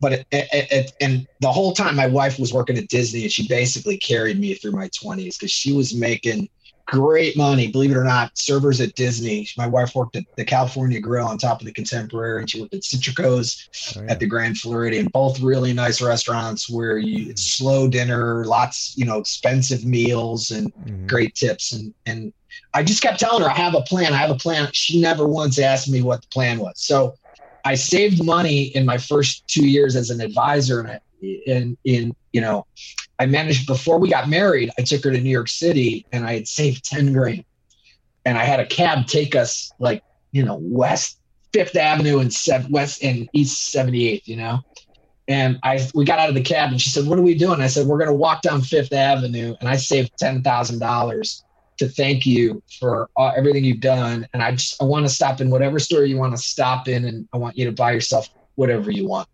but 0.00 0.12
it, 0.12 0.26
it, 0.30 0.70
it, 0.70 0.92
and 1.00 1.26
the 1.40 1.50
whole 1.50 1.72
time 1.72 1.96
my 1.96 2.06
wife 2.06 2.38
was 2.38 2.52
working 2.52 2.76
at 2.76 2.88
Disney 2.88 3.22
and 3.22 3.32
she 3.32 3.48
basically 3.48 3.96
carried 3.96 4.38
me 4.38 4.54
through 4.54 4.72
my 4.72 4.88
20s 4.88 5.38
because 5.38 5.50
she 5.50 5.72
was 5.72 5.94
making 5.94 6.48
great 6.86 7.36
money, 7.36 7.70
believe 7.70 7.90
it 7.90 7.96
or 7.96 8.04
not. 8.04 8.36
Servers 8.38 8.80
at 8.80 8.94
Disney. 8.94 9.48
My 9.58 9.66
wife 9.66 9.94
worked 9.94 10.16
at 10.16 10.24
the 10.36 10.44
California 10.44 11.00
Grill 11.00 11.26
on 11.26 11.36
top 11.36 11.60
of 11.60 11.66
the 11.66 11.72
Contemporary, 11.72 12.40
and 12.40 12.50
she 12.50 12.60
worked 12.60 12.74
at 12.74 12.82
Citricos 12.82 13.96
oh, 13.96 14.02
yeah. 14.02 14.12
at 14.12 14.20
the 14.20 14.26
Grand 14.26 14.58
Floridian. 14.58 15.08
Both 15.08 15.40
really 15.40 15.72
nice 15.72 16.00
restaurants 16.00 16.70
where 16.70 16.98
you 16.98 17.30
it's 17.30 17.42
slow 17.42 17.88
dinner, 17.88 18.44
lots, 18.44 18.96
you 18.96 19.04
know, 19.04 19.18
expensive 19.18 19.84
meals 19.84 20.50
and 20.50 20.72
mm-hmm. 20.74 21.06
great 21.06 21.34
tips. 21.34 21.72
And 21.72 21.92
and 22.06 22.32
I 22.72 22.82
just 22.82 23.02
kept 23.02 23.18
telling 23.20 23.42
her 23.42 23.50
I 23.50 23.54
have 23.54 23.74
a 23.74 23.82
plan. 23.82 24.12
I 24.12 24.18
have 24.18 24.30
a 24.30 24.36
plan. 24.36 24.68
She 24.72 25.00
never 25.00 25.26
once 25.26 25.58
asked 25.58 25.90
me 25.90 26.02
what 26.02 26.22
the 26.22 26.28
plan 26.28 26.58
was. 26.58 26.74
So 26.76 27.16
I 27.64 27.74
saved 27.74 28.24
money 28.24 28.64
in 28.76 28.86
my 28.86 28.96
first 28.96 29.46
two 29.48 29.66
years 29.66 29.96
as 29.96 30.10
an 30.10 30.20
advisor, 30.20 30.80
and 30.80 31.00
in 31.46 31.76
in 31.84 32.14
you 32.32 32.40
know, 32.40 32.66
I 33.18 33.26
managed 33.26 33.66
before 33.66 33.98
we 33.98 34.10
got 34.10 34.28
married. 34.28 34.70
I 34.78 34.82
took 34.82 35.04
her 35.04 35.10
to 35.10 35.20
New 35.20 35.30
York 35.30 35.48
City, 35.48 36.06
and 36.12 36.26
I 36.26 36.34
had 36.34 36.48
saved 36.48 36.84
ten 36.84 37.12
grand, 37.12 37.44
and 38.24 38.36
I 38.36 38.44
had 38.44 38.60
a 38.60 38.66
cab 38.66 39.06
take 39.06 39.34
us 39.34 39.72
like 39.78 40.02
you 40.32 40.44
know 40.44 40.58
West 40.60 41.18
Fifth 41.52 41.76
Avenue 41.76 42.18
and 42.18 42.36
West 42.70 43.02
and 43.02 43.28
East 43.32 43.72
Seventy 43.72 44.08
Eighth, 44.08 44.28
you 44.28 44.36
know. 44.36 44.60
And 45.28 45.58
I 45.62 45.88
we 45.94 46.04
got 46.04 46.18
out 46.18 46.28
of 46.28 46.34
the 46.34 46.42
cab, 46.42 46.70
and 46.70 46.80
she 46.80 46.90
said, 46.90 47.06
"What 47.06 47.18
are 47.18 47.22
we 47.22 47.34
doing?" 47.34 47.60
I 47.60 47.66
said, 47.66 47.86
"We're 47.86 48.04
to 48.04 48.12
walk 48.12 48.42
down 48.42 48.60
Fifth 48.60 48.92
Avenue," 48.92 49.56
and 49.60 49.68
I 49.68 49.76
saved 49.76 50.12
ten 50.18 50.42
thousand 50.42 50.78
dollars 50.78 51.42
to 51.78 51.88
thank 51.88 52.26
you 52.26 52.62
for 52.78 53.10
all, 53.16 53.32
everything 53.36 53.64
you've 53.64 53.80
done. 53.80 54.26
And 54.32 54.42
I 54.42 54.52
just 54.52 54.80
I 54.80 54.84
want 54.84 55.06
to 55.06 55.12
stop 55.12 55.40
in 55.40 55.50
whatever 55.50 55.78
store 55.78 56.04
you 56.04 56.18
want 56.18 56.36
to 56.36 56.42
stop 56.42 56.88
in, 56.88 57.04
and 57.06 57.28
I 57.32 57.38
want 57.38 57.56
you 57.56 57.64
to 57.64 57.72
buy 57.72 57.92
yourself 57.92 58.28
whatever 58.54 58.90
you 58.90 59.06
want. 59.08 59.28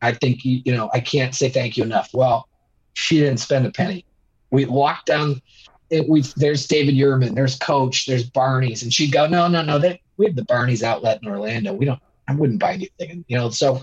I 0.00 0.12
think 0.12 0.44
you 0.44 0.62
you 0.64 0.74
know 0.74 0.90
I 0.92 1.00
can't 1.00 1.34
say 1.34 1.48
thank 1.48 1.76
you 1.76 1.84
enough. 1.84 2.10
Well, 2.14 2.48
she 2.94 3.18
didn't 3.18 3.38
spend 3.38 3.66
a 3.66 3.70
penny. 3.70 4.04
We 4.50 4.64
walked 4.66 5.06
down. 5.06 5.40
It, 5.90 6.08
we 6.08 6.22
there's 6.36 6.66
David 6.66 6.94
Yurman, 6.94 7.34
there's 7.34 7.56
Coach, 7.56 8.06
there's 8.06 8.24
Barney's, 8.24 8.82
and 8.82 8.92
she'd 8.92 9.12
go, 9.12 9.26
no, 9.26 9.46
no, 9.48 9.62
no, 9.62 9.78
they, 9.78 10.00
we 10.16 10.26
have 10.26 10.36
the 10.36 10.44
Barney's 10.44 10.82
outlet 10.82 11.20
in 11.22 11.28
Orlando. 11.28 11.72
We 11.72 11.84
don't. 11.84 12.00
I 12.28 12.34
wouldn't 12.34 12.60
buy 12.60 12.74
anything, 12.74 13.24
you 13.28 13.36
know. 13.36 13.50
So 13.50 13.82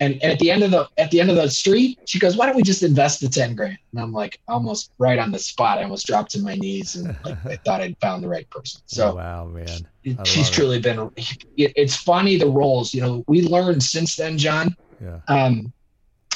and, 0.00 0.14
and 0.22 0.32
at 0.32 0.38
the 0.38 0.50
end 0.50 0.62
of 0.62 0.70
the 0.70 0.88
at 0.96 1.10
the 1.10 1.20
end 1.20 1.30
of 1.30 1.36
the 1.36 1.50
street, 1.50 1.98
she 2.06 2.18
goes, 2.18 2.36
"Why 2.36 2.46
don't 2.46 2.54
we 2.54 2.62
just 2.62 2.82
invest 2.82 3.20
the 3.20 3.28
ten 3.28 3.56
grand?" 3.56 3.78
And 3.92 4.00
I'm 4.00 4.12
like, 4.12 4.40
almost 4.46 4.92
right 4.98 5.18
on 5.18 5.32
the 5.32 5.38
spot. 5.38 5.78
I 5.78 5.82
almost 5.82 6.06
dropped 6.06 6.30
to 6.32 6.40
my 6.40 6.54
knees 6.54 6.94
and 6.94 7.16
like, 7.24 7.44
I 7.44 7.56
thought 7.64 7.80
I'd 7.80 7.96
found 8.00 8.22
the 8.22 8.28
right 8.28 8.48
person. 8.50 8.80
So 8.86 9.16
wow, 9.16 9.46
man, 9.46 9.88
she's 10.24 10.50
truly 10.50 10.76
it. 10.76 10.84
been. 10.84 11.10
It, 11.16 11.72
it's 11.74 11.96
funny 11.96 12.36
the 12.36 12.46
roles. 12.46 12.94
You 12.94 13.00
know, 13.00 13.24
we 13.26 13.42
learned 13.42 13.82
since 13.82 14.14
then, 14.14 14.38
John. 14.38 14.76
Yeah. 15.02 15.20
Um, 15.26 15.72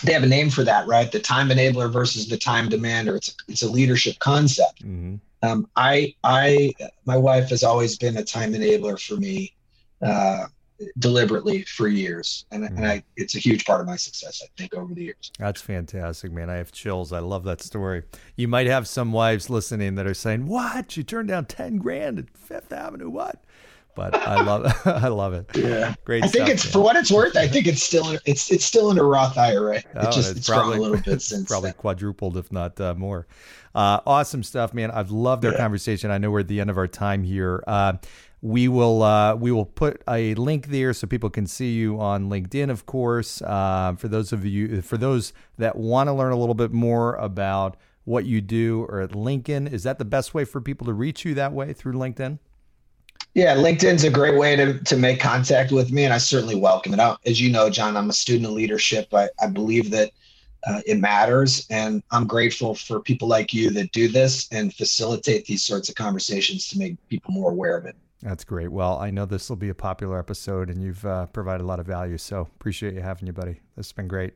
they 0.05 0.13
have 0.13 0.23
a 0.23 0.29
name 0.29 0.51
for 0.51 0.65
that, 0.65 0.87
right? 0.87 1.11
The 1.11 1.21
time 1.21 1.49
enabler 1.49 1.93
versus 1.93 2.29
the 2.29 2.37
time 2.37 2.69
demander. 2.69 3.17
It's 3.17 3.35
it's 3.49 3.63
a 3.63 3.71
leadership 3.71 4.19
concept. 4.19 4.83
Mm-hmm. 4.85 5.17
Um, 5.43 5.69
I 5.77 6.15
I 6.25 6.73
my 7.05 7.17
wife 7.17 7.49
has 7.51 7.63
always 7.63 7.97
been 7.97 8.17
a 8.17 8.25
time 8.25 8.53
enabler 8.53 9.01
for 9.01 9.17
me. 9.17 9.55
Uh, 10.01 10.47
deliberately 10.99 11.63
for 11.63 11.87
years 11.87 12.45
and, 12.51 12.65
mm 12.65 12.77
and 12.77 12.87
I, 12.87 13.05
it's 13.17 13.37
a 13.37 13.39
huge 13.39 13.65
part 13.65 13.81
of 13.81 13.87
my 13.87 13.95
success 13.95 14.43
i 14.43 14.49
think 14.57 14.75
over 14.75 14.93
the 14.95 15.05
years 15.05 15.31
that's 15.39 15.61
fantastic 15.61 16.33
man 16.33 16.51
i 16.51 16.57
have 16.57 16.73
chills 16.73 17.13
i 17.13 17.21
love 17.21 17.45
that 17.45 17.61
story 17.61 18.03
you 18.35 18.49
might 18.49 18.67
have 18.67 18.89
some 18.89 19.13
wives 19.13 19.49
listening 19.49 19.95
that 19.95 20.07
are 20.07 20.15
saying 20.15 20.47
what 20.47 20.97
you 20.97 21.03
turned 21.03 21.29
down 21.29 21.45
10 21.45 21.77
grand 21.77 22.19
at 22.19 22.37
fifth 22.37 22.73
avenue 22.73 23.11
what 23.11 23.45
but 23.95 24.15
I 24.15 24.43
love 24.43 24.83
I 24.87 25.09
love 25.09 25.35
it. 25.35 25.47
Yeah, 25.55 25.95
great. 26.05 26.25
I 26.25 26.29
think 26.29 26.49
it's 26.49 26.65
man. 26.65 26.73
for 26.73 26.81
what 26.81 26.97
it's 26.97 27.11
worth. 27.11 27.37
I 27.37 27.49
think 27.49 27.67
it's 27.67 27.83
still 27.83 28.17
it's 28.25 28.51
it's 28.51 28.65
still 28.65 28.91
in 28.91 28.99
a 28.99 29.05
Roth 29.05 29.37
IRA. 29.37 29.77
It 29.77 29.87
oh, 29.97 30.05
just 30.11 30.31
it's, 30.31 30.41
it's 30.41 30.49
probably, 30.49 30.77
grown 30.77 30.79
a 30.79 30.91
little 30.91 31.05
bit 31.13 31.23
since 31.23 31.49
probably 31.49 31.71
then. 31.71 31.79
quadrupled, 31.79 32.37
if 32.37 32.53
not 32.53 32.81
uh, 32.81 32.95
more. 32.95 33.27
Uh, 33.75 34.01
awesome 34.07 34.43
stuff, 34.43 34.75
man. 34.75 34.91
I've 34.91 35.11
loved 35.11 35.45
our 35.45 35.53
yeah. 35.53 35.59
conversation. 35.59 36.11
I 36.11 36.19
know 36.19 36.31
we're 36.31 36.41
at 36.41 36.49
the 36.49 36.61
end 36.61 36.71
of 36.71 36.79
our 36.79 36.89
time 36.89 37.25
here. 37.25 37.65
Uh, 37.67 37.95
we 38.43 38.67
will 38.67 39.03
uh, 39.03 39.37
we 39.37 39.53
will 39.53 39.65
put 39.65 40.03
a 40.09 40.35
link 40.35 40.67
there 40.67 40.93
so 40.93 41.07
people 41.07 41.31
can 41.31 41.47
see 41.47 41.73
you 41.73 42.01
on 42.01 42.29
LinkedIn, 42.29 42.71
of 42.71 42.87
course. 42.87 43.41
Uh, 43.41 43.95
for 43.97 44.09
those 44.09 44.33
of 44.33 44.45
you, 44.45 44.83
for 44.83 44.97
those 44.97 45.33
that 45.59 45.77
want 45.77 46.09
to 46.09 46.13
learn 46.13 46.33
a 46.33 46.37
little 46.37 46.55
bit 46.55 46.73
more 46.73 47.15
about 47.15 47.77
what 48.05 48.25
you 48.25 48.41
do 48.41 48.85
or 48.89 49.01
at 49.01 49.15
Lincoln, 49.15 49.69
is 49.69 49.85
that 49.85 49.99
the 49.99 50.05
best 50.05 50.35
way 50.35 50.45
for 50.45 50.61
people 50.61 50.87
to 50.87 50.93
reach 50.93 51.25
you 51.25 51.35
that 51.35 51.53
way 51.53 51.73
through 51.73 51.93
LinkedIn? 51.93 52.41
Yeah, 53.35 53.57
LinkedIn's 53.57 54.05
a 54.05 54.11
great 54.11 54.37
way 54.37 54.57
to, 54.57 54.79
to 54.79 54.97
make 54.97 55.19
contact 55.19 55.73
with 55.73 55.91
me, 55.91 56.05
and 56.05 56.13
I 56.13 56.19
certainly 56.19 56.55
welcome 56.55 56.93
it. 56.93 57.01
I, 57.01 57.17
as 57.25 57.41
you 57.41 57.51
know, 57.51 57.71
John, 57.71 57.97
I'm 57.97 58.11
a 58.11 58.13
student 58.13 58.47
of 58.47 58.53
leadership. 58.53 59.13
I, 59.15 59.29
I 59.41 59.47
believe 59.47 59.91
that 59.91 60.11
uh, 60.67 60.81
it 60.87 60.99
matters, 60.99 61.67
and 61.71 62.03
I'm 62.11 62.27
grateful 62.27 62.75
for 62.75 63.01
people 63.01 63.29
like 63.29 63.55
you 63.55 63.71
that 63.71 63.91
do 63.93 64.09
this 64.09 64.49
and 64.53 64.73
facilitate 64.75 65.47
these 65.47 65.65
sorts 65.65 65.89
of 65.89 65.95
conversations 65.95 66.69
to 66.69 66.79
make 66.79 66.97
people 67.09 67.33
more 67.33 67.51
aware 67.51 67.77
of 67.77 67.87
it. 67.87 67.97
That's 68.23 68.45
great. 68.45 68.69
Well, 68.69 68.99
I 68.99 69.11
know 69.11 69.25
this 69.25 69.49
will 69.49 69.57
be 69.57 69.71
a 69.71 69.75
popular 69.75 70.19
episode, 70.19 70.69
and 70.69 70.83
you've 70.83 71.05
uh, 71.05 71.27
provided 71.27 71.65
a 71.65 71.67
lot 71.67 71.81
of 71.81 71.87
value. 71.87 72.19
So 72.19 72.43
appreciate 72.43 72.95
you 72.95 73.01
having 73.01 73.27
you, 73.27 73.33
buddy. 73.33 73.61
This 73.77 73.87
has 73.87 73.93
been 73.93 74.09
great. 74.09 74.35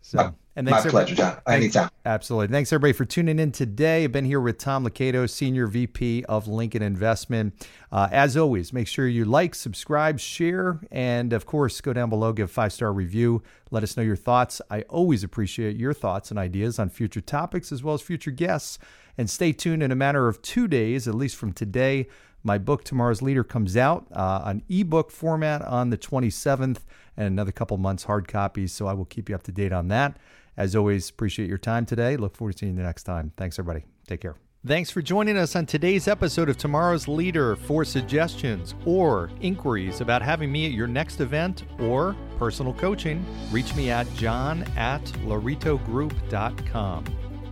So, 0.00 0.18
my, 0.18 0.32
and 0.56 0.68
thanks 0.68 0.84
my 0.86 0.90
pleasure, 0.90 1.14
John. 1.14 1.38
Anytime. 1.46 1.88
Absolutely. 2.04 2.48
Thanks 2.48 2.72
everybody 2.72 2.92
for 2.92 3.04
tuning 3.04 3.38
in 3.38 3.52
today. 3.52 4.04
I've 4.04 4.12
been 4.12 4.24
here 4.24 4.40
with 4.40 4.58
Tom 4.58 4.84
Lakatos, 4.84 5.30
Senior 5.30 5.66
VP 5.66 6.24
of 6.24 6.48
Lincoln 6.48 6.82
Investment. 6.82 7.54
Uh, 7.92 8.08
as 8.10 8.36
always, 8.36 8.72
make 8.72 8.88
sure 8.88 9.06
you 9.06 9.24
like, 9.24 9.54
subscribe, 9.54 10.18
share, 10.18 10.80
and 10.90 11.32
of 11.32 11.46
course, 11.46 11.80
go 11.80 11.92
down 11.92 12.10
below, 12.10 12.32
give 12.32 12.50
five 12.50 12.72
star 12.72 12.92
review. 12.92 13.42
Let 13.70 13.82
us 13.82 13.96
know 13.96 14.02
your 14.02 14.16
thoughts. 14.16 14.60
I 14.70 14.82
always 14.82 15.22
appreciate 15.22 15.76
your 15.76 15.92
thoughts 15.92 16.30
and 16.30 16.38
ideas 16.38 16.78
on 16.78 16.88
future 16.88 17.20
topics 17.20 17.70
as 17.70 17.82
well 17.82 17.94
as 17.94 18.02
future 18.02 18.32
guests. 18.32 18.78
And 19.16 19.28
stay 19.28 19.52
tuned 19.52 19.82
in 19.82 19.92
a 19.92 19.96
matter 19.96 20.28
of 20.28 20.42
two 20.42 20.68
days, 20.68 21.06
at 21.06 21.14
least 21.14 21.36
from 21.36 21.52
today. 21.52 22.08
My 22.42 22.58
book, 22.58 22.84
Tomorrow's 22.84 23.22
Leader, 23.22 23.44
comes 23.44 23.76
out 23.76 24.06
uh, 24.12 24.42
on 24.44 24.62
ebook 24.68 25.10
format 25.10 25.62
on 25.62 25.90
the 25.90 25.98
27th 25.98 26.80
and 27.16 27.26
another 27.26 27.52
couple 27.52 27.76
months 27.76 28.04
hard 28.04 28.28
copies. 28.28 28.72
So 28.72 28.86
I 28.86 28.92
will 28.92 29.04
keep 29.04 29.28
you 29.28 29.34
up 29.34 29.42
to 29.44 29.52
date 29.52 29.72
on 29.72 29.88
that. 29.88 30.16
As 30.56 30.74
always, 30.74 31.08
appreciate 31.08 31.48
your 31.48 31.58
time 31.58 31.86
today. 31.86 32.16
Look 32.16 32.36
forward 32.36 32.52
to 32.52 32.58
seeing 32.58 32.76
you 32.76 32.82
next 32.82 33.04
time. 33.04 33.32
Thanks, 33.36 33.58
everybody. 33.58 33.84
Take 34.06 34.22
care. 34.22 34.36
Thanks 34.66 34.90
for 34.90 35.00
joining 35.00 35.36
us 35.36 35.54
on 35.54 35.66
today's 35.66 36.08
episode 36.08 36.48
of 36.48 36.56
Tomorrow's 36.56 37.06
Leader. 37.06 37.54
For 37.54 37.84
suggestions 37.84 38.74
or 38.84 39.30
inquiries 39.40 40.00
about 40.00 40.20
having 40.20 40.50
me 40.50 40.66
at 40.66 40.72
your 40.72 40.88
next 40.88 41.20
event 41.20 41.62
or 41.78 42.16
personal 42.38 42.74
coaching, 42.74 43.24
reach 43.52 43.74
me 43.76 43.90
at 43.90 44.12
john 44.14 44.64
at 44.76 45.04
lauritogroup.com. 45.24 47.04